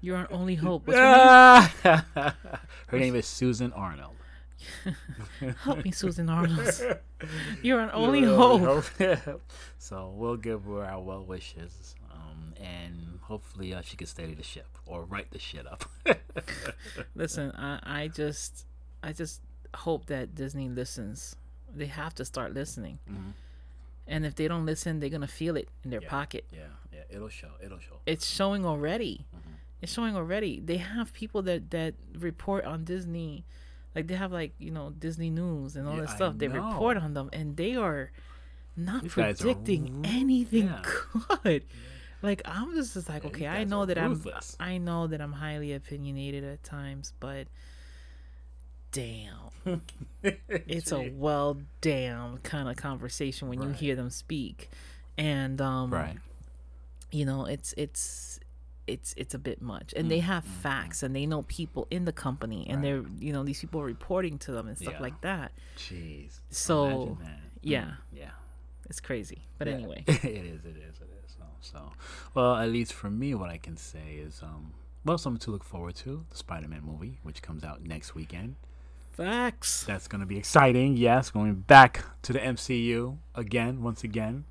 [0.00, 0.86] You're our only hope.
[0.90, 2.34] her
[2.92, 4.14] name is Susan Arnold.
[5.62, 6.98] Help me, Susan Arnold.
[7.62, 8.84] You're our only hope.
[9.78, 12.03] so we'll give her our well wishes, um,
[12.60, 15.84] and hopefully uh, she can steady the ship or write the shit up.
[17.14, 18.66] Listen, I, I just,
[19.02, 19.40] I just
[19.74, 21.36] hope that Disney listens.
[21.74, 22.98] They have to start listening.
[23.10, 23.30] Mm-hmm.
[24.06, 26.44] And if they don't listen, they're gonna feel it in their yeah, pocket.
[26.52, 26.60] Yeah,
[26.92, 27.50] yeah, it'll show.
[27.62, 28.00] It'll show.
[28.06, 29.26] It's showing already.
[29.34, 29.54] Mm-hmm.
[29.80, 30.60] It's showing already.
[30.60, 33.44] They have people that that report on Disney,
[33.94, 36.34] like they have like you know Disney News and all yeah, that stuff.
[36.36, 38.10] They report on them, and they are
[38.76, 40.82] not guys are predicting anything yeah.
[41.42, 41.64] good.
[42.24, 44.56] Like I'm just, just like, okay, I know that ruthless.
[44.58, 47.46] I'm I know that I'm highly opinionated at times, but
[48.92, 49.50] damn.
[50.22, 54.70] it's a well damn kind of conversation when you hear them speak.
[55.18, 56.16] And um right.
[57.12, 58.40] you know it's it's
[58.86, 62.04] it's it's a bit much and they Mm, have facts and they know people in
[62.04, 62.82] the company and Right.
[62.82, 65.00] they're you know these people are reporting to them and stuff Yeah.
[65.02, 66.40] like that Jeez.
[66.50, 67.16] So,
[67.62, 67.82] yeah.
[67.84, 68.30] Mm, yeah.
[68.90, 69.74] it's crazy but Yeah.
[69.74, 70.64] anyway it is.
[70.64, 71.00] It is.
[71.64, 71.92] So,
[72.34, 74.72] well, at least for me, what I can say is, um,
[75.04, 78.56] well, something to look forward to: the Spider-Man movie, which comes out next weekend.
[79.12, 80.96] facts That's going to be exciting.
[80.96, 84.44] Yes, going back to the MCU again, once again.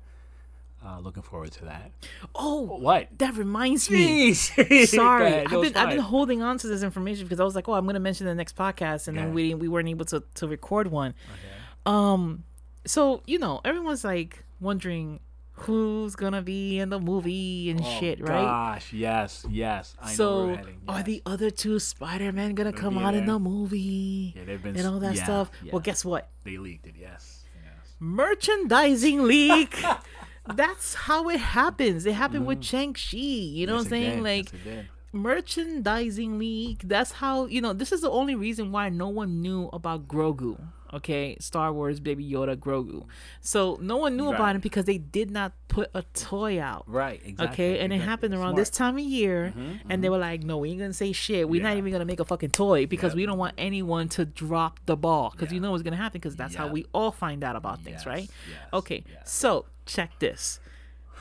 [0.86, 1.90] Uh, looking forward to that.
[2.34, 3.08] oh What?
[3.16, 5.46] that reminds me sorry ahead.
[5.46, 7.86] I've been I've been holding on to this information because I was like oh I'm
[7.86, 11.14] gonna mention the next podcast and then we we weren't able to to record one
[11.32, 11.54] Okay.
[11.86, 12.44] um
[12.84, 15.20] so you know everyone's like wondering
[15.54, 19.94] who's gonna be in the movie and Oh, shit right Gosh, yes, yes.
[20.00, 24.34] I so we're are the other two Spider-Man gonna Gonna come out in the movie
[24.36, 25.50] yeah, they've been and all that yeah, stuff?
[25.62, 25.72] Yeah.
[25.72, 26.28] Well, guess what?
[26.44, 26.94] they leaked it.
[26.98, 27.94] Yes, yes.
[28.00, 29.82] Merchandising leak.
[30.54, 32.04] That's how it happens.
[32.04, 32.64] It happened with mm.
[32.64, 33.16] Shang-Chi.
[33.16, 34.14] You know Yes, what I'm saying?
[34.16, 34.22] did.
[34.22, 34.84] Like Yes.
[35.14, 36.82] Merchandising leak.
[36.84, 40.60] That's how, you know, this is the only reason why no one knew about Grogu.
[40.92, 41.36] Okay?
[41.40, 43.04] Star Wars Baby Yoda Grogu.
[43.40, 46.84] So no one knew about him because they did not put a toy out.
[46.86, 47.46] right, exactly.
[47.48, 50.12] Okay, and it happened around this time of year, mm-hmm, and they mm-hmm.
[50.12, 51.48] were like, "No, we ain't gonna say shit.
[51.48, 53.16] We're not even gonna make a fucking toy because Yep.
[53.16, 56.36] we don't want anyone to drop the ball because you know what's gonna happen because
[56.36, 58.30] that's how we all find out about things, Yes, right?
[58.48, 59.32] yes, Okay, yes.
[59.32, 60.60] so check this.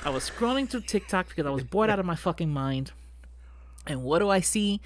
[0.05, 2.91] I was scrolling through TikTok because I was bored out of my fucking mind,
[3.87, 4.81] and what do I see?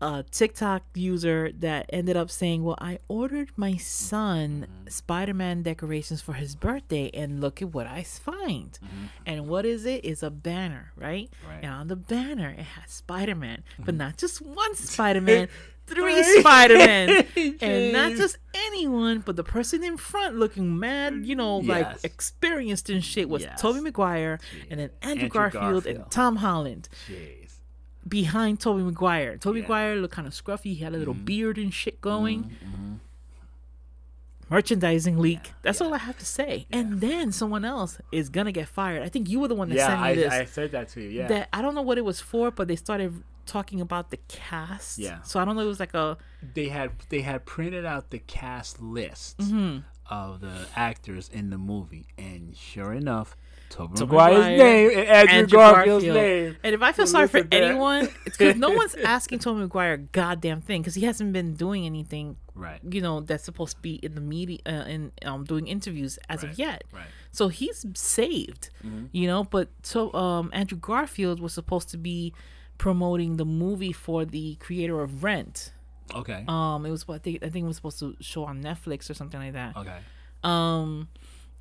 [0.00, 4.88] A TikTok user that ended up saying, "Well, I ordered my son Mm-hmm.
[4.90, 8.78] Spider-Man decorations for his birthday, and look at what I find."
[9.24, 10.04] And what is it?
[10.04, 11.30] It's a banner, right?
[11.30, 11.48] Mm-hmm.
[11.48, 11.64] Right.
[11.64, 15.48] And on the banner, it has Spider-Man, but not just one Spider-Man,
[15.86, 16.40] three Three.
[16.40, 17.26] Spider-Man,
[17.62, 22.90] and not just anyone, but the person in front looking mad, you know, like experienced
[22.90, 23.60] and shit was Yes.
[23.60, 27.43] Tobey Maguire, and then Andrew, Andrew Garfield, and Tom Holland Jeez.
[28.08, 29.36] Behind Tobey Maguire.
[29.38, 29.62] Tobey Yeah.
[29.64, 30.64] Maguire looked kind of scruffy.
[30.64, 31.24] He had a little Mhm.
[31.24, 32.56] beard and shit going.
[32.64, 32.98] Mhm.
[34.50, 35.52] Merchandising leak.
[35.62, 35.86] That's yeah.
[35.86, 36.66] all I have to say.
[36.70, 39.02] And then someone else is gonna get fired.
[39.02, 40.32] I think you were the one that Yeah, sent me I, this.
[40.32, 41.08] I said that to you.
[41.08, 41.28] Yeah.
[41.28, 44.98] That I don't know what it was for, but they started talking about the cast.
[44.98, 45.22] Yeah.
[45.22, 45.62] So I don't know.
[45.62, 46.18] It was like a
[46.54, 49.78] they had they had printed out the cast list Mm-hmm.
[50.10, 53.34] of the actors in the movie, and sure enough,
[53.76, 56.16] Tobey Maguire's name and Andrew, Andrew Garfield's Garfield.
[56.16, 56.56] name.
[56.62, 57.62] And if I feel sorry for there.
[57.64, 61.54] anyone, it's because no one's asking Tobey Maguire a goddamn thing because he hasn't been
[61.54, 62.80] doing anything, Right.
[62.88, 66.42] you know, that's supposed to be in the media uh, and um, doing interviews as
[66.44, 66.52] Right.
[66.52, 66.84] of yet.
[66.92, 67.06] Right.
[67.32, 69.06] So he's saved, Mm-hmm.
[69.12, 69.42] you know.
[69.44, 72.32] But so um, Andrew Garfield was supposed to be
[72.78, 75.72] promoting the movie for the creator of Rent.
[76.14, 76.44] Okay.
[76.46, 79.08] Um, it was what I think, I think it was supposed to show on Netflix
[79.10, 79.76] or something like that.
[79.76, 79.98] okay.
[80.44, 81.08] Um,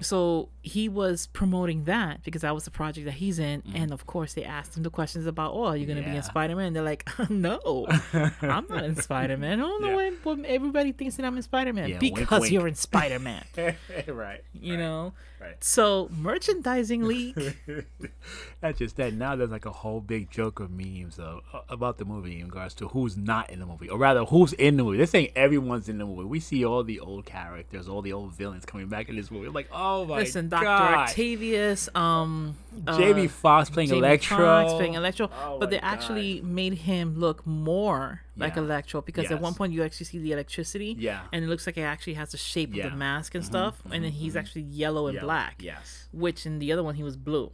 [0.02, 4.06] so he was promoting that because that was the project that he's in, and of
[4.06, 6.16] course they asked him the questions about, "Oh, are you gonna be Mm-hmm.
[6.18, 7.86] In Spider Man?" They're like, "No,
[8.41, 9.60] I'm not in Spider Man.
[9.60, 10.12] I don't know Yeah.
[10.24, 12.54] why everybody thinks that I'm in Spider Man Yeah, wink, because wink.
[12.54, 13.76] you're in Spider Man." right.
[14.08, 15.14] you right, know.
[15.44, 15.62] Right.
[15.62, 17.36] So merchandising leak.
[18.62, 19.14] That's just that.
[19.14, 22.74] Now there's like a whole big joke of memes of, about the movie in regards
[22.76, 24.98] to who's not in the movie, or rather, who's in the movie.
[24.98, 26.24] They're saying everyone's in the movie.
[26.24, 29.50] We see all the old characters, all the old villains coming back in this movie.
[29.50, 30.20] Like, oh my god.
[30.20, 32.56] Listen, Doctor Octavius, um,
[32.88, 35.88] uh, Jamie Foxx playing Jamie Electro, Foxx playing Electro, Oh but my they God.
[35.94, 40.32] actually made him look more like Electro because at one point you actually see the
[40.32, 41.22] electricity, Yeah.
[41.32, 44.04] and it looks like it actually has the shape of the mask and stuff, and
[44.04, 47.16] then he's actually yellow and Yeah, black, Yes, which in the other one he was
[47.18, 47.52] blue.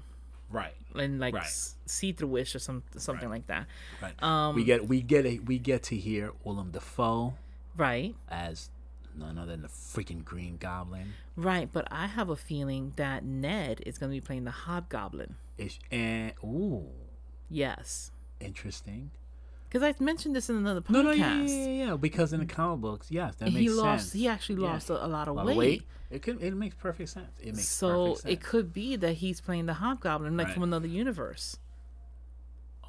[0.52, 1.44] Right, and like Right.
[1.44, 3.68] s- see-throughish or some something like that,
[4.02, 4.24] right.
[4.24, 7.36] Um, we get we get a, we get to hear Willem Dafoe
[7.78, 8.16] right?
[8.30, 8.70] as
[9.18, 11.14] none other than the freaking Green Goblin.
[11.36, 15.36] Right, but I have a feeling that Ned is going to be playing the Hobgoblin.
[15.58, 16.88] Ish, and ooh,
[17.50, 18.12] Yes.
[18.40, 19.12] interesting.
[19.70, 20.90] Because I mentioned this in another podcast.
[20.92, 21.96] No, no, yeah, yeah, yeah, yeah.
[21.96, 24.04] Because in the comic books, yes, that And makes he lost.
[24.10, 24.14] sense.
[24.14, 24.70] He actually Yeah.
[24.72, 25.54] lost a, a lot of A lot weight.
[25.54, 25.84] of weight.
[26.10, 26.42] It could.
[26.42, 27.30] It makes perfect sense.
[27.40, 28.22] It makes So perfect sense.
[28.24, 30.54] So it could be that he's playing the Hobgoblin, like Right.
[30.56, 31.58] from another universe.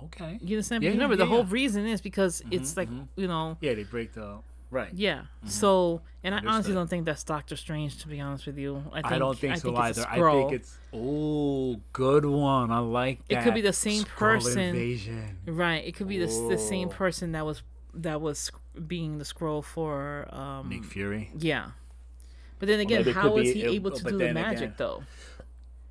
[0.04, 0.38] Okay.
[0.40, 0.82] You understand?
[0.82, 3.08] Yeah, Because remember, yeah, the whole reason is because it's Mhm, like mhm.
[3.16, 4.38] you know, Yeah, they break the
[4.70, 4.90] right.
[4.92, 5.22] yeah.
[5.44, 7.98] So, and I honestly don't think that's Doctor Strange.
[8.02, 10.06] To be honest with you, I, think, I don't think so it's a either.
[10.08, 12.70] I think it's oh, good one.
[12.70, 13.40] I like that.
[13.40, 14.60] It could be the same Skrull person.
[14.60, 15.38] Invasion.
[15.46, 15.84] right.
[15.84, 17.62] It could be the, the same person that was
[17.94, 18.50] that was
[18.86, 21.30] being the Skrull for um Nick Fury.
[21.38, 21.70] Yeah.
[22.58, 25.02] But then again, it how is he it- able to do the magic again- though?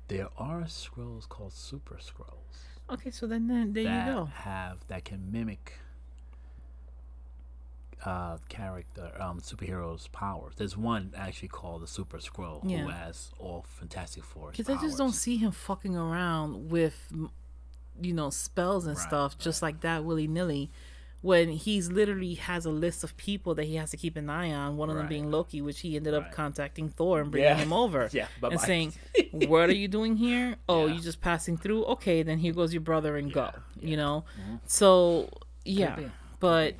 [0.08, 2.40] There are Skrulls called super Skrulls
[2.90, 4.24] Okay, so then, then there you go.
[4.34, 5.74] have that can mimic
[8.04, 10.54] uh character um superheroes powers.
[10.56, 12.78] There's one actually called the Super Skrull Yeah.
[12.84, 14.50] who has all Fantastic Four.
[14.52, 17.12] Because I just don't see him fucking around with,
[18.00, 20.70] you know, spells and Right, stuff just like that willy nilly.
[21.22, 24.50] When he's literally has a list of people that he has to keep an eye
[24.52, 24.78] on.
[24.78, 27.56] One of them being Loki, which he ended up contacting Thor and bringing Yeah.
[27.56, 28.08] him over.
[28.12, 28.56] Yeah, and bye-bye.
[28.56, 28.94] saying,
[29.32, 30.56] "What are you doing here?
[30.66, 30.94] Oh, Yeah.
[30.94, 31.84] you just passing through?
[31.84, 34.24] Okay, then here goes your brother and go." You know.
[34.64, 35.28] So
[35.66, 35.98] yeah,
[36.38, 36.74] but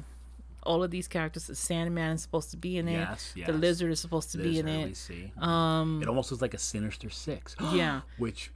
[0.63, 2.93] all of these characters, the Sandman is supposed to be in it.
[2.93, 3.47] Yes, yes.
[3.47, 4.97] The Lizard is supposed to be in Lizard, we it.
[4.97, 5.33] see.
[5.39, 7.57] Um, It almost looks like a Sinister Six.
[7.73, 8.03] yeah.
[8.19, 8.51] Which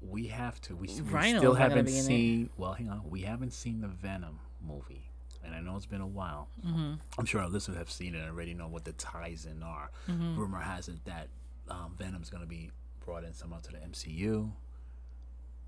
[0.00, 0.76] we have to.
[0.76, 0.94] We, we
[1.36, 1.92] still haven't it.
[1.92, 2.50] seen.
[2.56, 3.02] Well, hang on.
[3.08, 5.10] We haven't seen the Venom movie,
[5.44, 6.48] and I know it's been a while.
[6.64, 6.94] Mm-hmm.
[7.18, 9.90] I'm sure our listeners have seen it and already know what the ties in are.
[10.08, 10.38] Mm-hmm.
[10.38, 11.28] Rumor has it that
[11.68, 12.70] um, Venom's going to be
[13.04, 14.50] brought in somehow to the MCU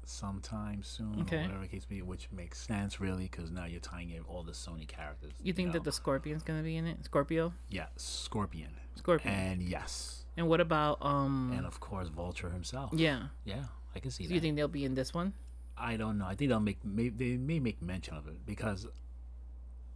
[0.08, 1.38] sometime soon, Okay.
[1.38, 4.42] or whatever the case be, which makes sense really because now you're tying in all
[4.42, 5.32] the Sony characters.
[5.42, 5.72] You think know?
[5.74, 7.04] that the Scorpion's gonna be in it?
[7.04, 7.52] Scorpio?
[7.68, 9.34] yeah, Scorpion, Scorpion.
[9.34, 11.52] and yes, And what about um?
[11.56, 12.90] and of course Vulture himself.
[12.94, 13.28] yeah.
[13.44, 14.34] yeah, I can see Do that.
[14.34, 15.32] you think they'll be in this one?
[15.78, 16.26] I don't know.
[16.26, 18.86] I think they'll make may, they may make mention of it because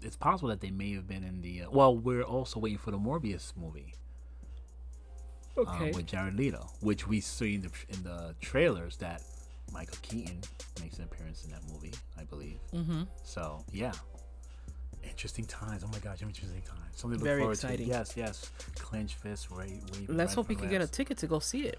[0.02, 1.62] it's possible that they may have been in the.
[1.62, 3.94] Uh, well, we're also waiting for the Morbius movie
[5.66, 9.22] um, with Jared Leto, which we see in the in the trailers that
[9.72, 10.40] Michael Keaton
[10.80, 12.58] makes an appearance in that movie, I believe.
[12.74, 13.02] mm-hmm.
[13.24, 13.92] So yeah,
[15.02, 15.82] interesting times.
[15.84, 16.80] Oh my gosh, interesting times.
[16.96, 17.86] Something to look Very forward exciting.
[17.86, 17.92] to.
[17.92, 18.50] Yes, yes.
[18.78, 19.80] Clench fist, right?
[20.08, 21.78] Let's hope we can get a ticket to go see it.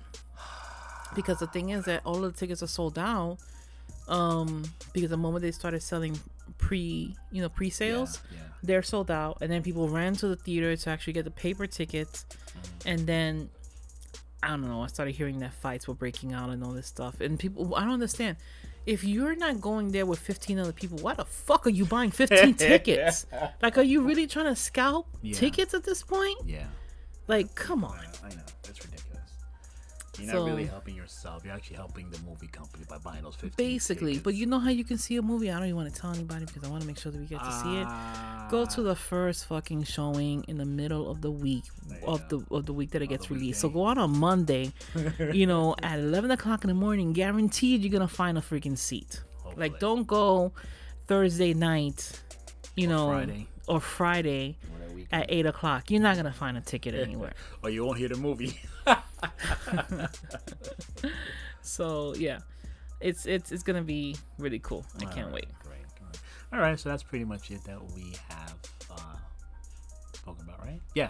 [1.16, 3.38] Because the thing is that all of the tickets are sold out.
[4.08, 4.64] Um,
[4.94, 6.20] because the moment they started selling
[6.58, 8.44] pre, you know, pre-sales, Yeah, yeah.
[8.64, 11.68] they're sold out, and then people ran to the theater to actually get the paper
[11.68, 12.26] tickets,
[12.86, 13.50] and then
[14.44, 14.82] I don't know.
[14.82, 17.76] I started hearing that fights were breaking out and all this stuff, and people.
[17.76, 18.38] I don't understand.
[18.88, 22.10] If you're not going there with 15 other people, why the fuck are you buying
[22.10, 23.28] 15 tickets?
[23.62, 25.36] Like, are you really trying to scalp Yeah.
[25.36, 26.40] tickets at this point?
[26.46, 26.66] Yeah.
[27.28, 28.00] Like, come on.
[28.24, 28.42] I know.
[28.64, 29.01] That's ridiculous.
[30.20, 31.44] You're So- not really helping yourself.
[31.46, 34.70] You're actually helping the movie company by buying those 15 Basically, but you know how
[34.70, 35.50] you can see a movie?
[35.50, 37.26] I don't even want to tell anybody because I want to make sure that we
[37.28, 37.88] get to see it.
[38.52, 38.84] Go to ah.
[38.84, 41.64] the first fucking showing in the middle of the week
[42.06, 42.40] of go.
[42.40, 43.62] the of the week that it gets released.
[43.62, 44.74] So go out on Monday,
[45.34, 47.14] you know, at eleven o'clock in the morning.
[47.14, 49.22] Guaranteed you're gonna find a freaking seat.
[49.44, 49.70] Hopefully.
[49.70, 50.52] Like don't go
[51.08, 52.22] Thursday night,
[52.76, 53.48] you know, Friday.
[53.68, 54.81] or Friday Or weekend.
[55.12, 55.90] At eight o'clock.
[55.92, 57.34] You're not gonna find a ticket anywhere.
[57.64, 58.60] Or you won't hear the movie.
[61.62, 62.40] so yeah,
[63.00, 64.86] it's it's it's gonna be really cool.
[65.00, 65.48] I can't All wait.
[65.64, 65.82] Great.
[66.00, 66.22] great.
[66.54, 68.56] All right, so that's pretty much it that we have
[68.92, 69.16] uh,
[70.14, 70.82] spoken about, right?
[70.96, 71.10] Yeah.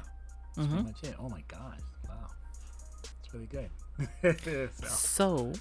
[0.56, 0.84] That's Mm-hmm.
[0.84, 1.16] pretty much it.
[1.18, 1.80] Oh my gosh.
[2.10, 2.28] Wow.
[3.24, 3.70] It's really good.
[4.76, 5.54] so, So,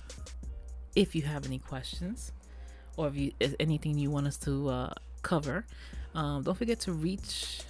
[0.97, 2.33] if you have any questions
[2.97, 5.65] or if you if anything you want us to uh, cover,
[6.17, 7.61] um, don't forget to reach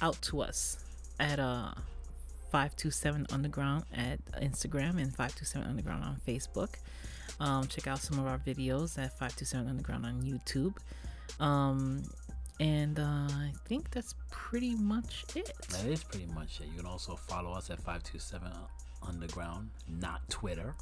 [0.00, 0.84] out to us
[1.18, 1.72] at uh,
[2.50, 6.74] 527 Underground at Instagram and 527 Underground on Facebook.
[7.38, 10.74] Um, check out some of our videos at 527 Underground on YouTube.
[11.42, 12.04] Um,
[12.58, 15.52] and uh, I think that's pretty much it.
[15.70, 16.68] that is pretty much it.
[16.72, 18.50] You can also follow us at 527
[19.06, 20.74] Underground, not Twitter.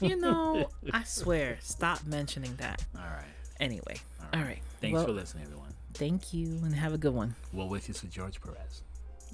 [0.00, 2.84] You know, I swear, stop mentioning that.
[2.96, 3.24] All right.
[3.60, 3.96] Anyway,
[4.34, 4.58] all right.
[4.80, 5.71] Thanks well, for listening, everyone.
[5.94, 7.34] Thank you and have a good one.
[7.52, 8.82] Well, with you, to George Perez.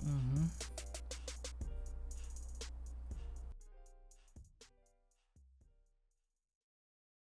[0.05, 0.45] hmm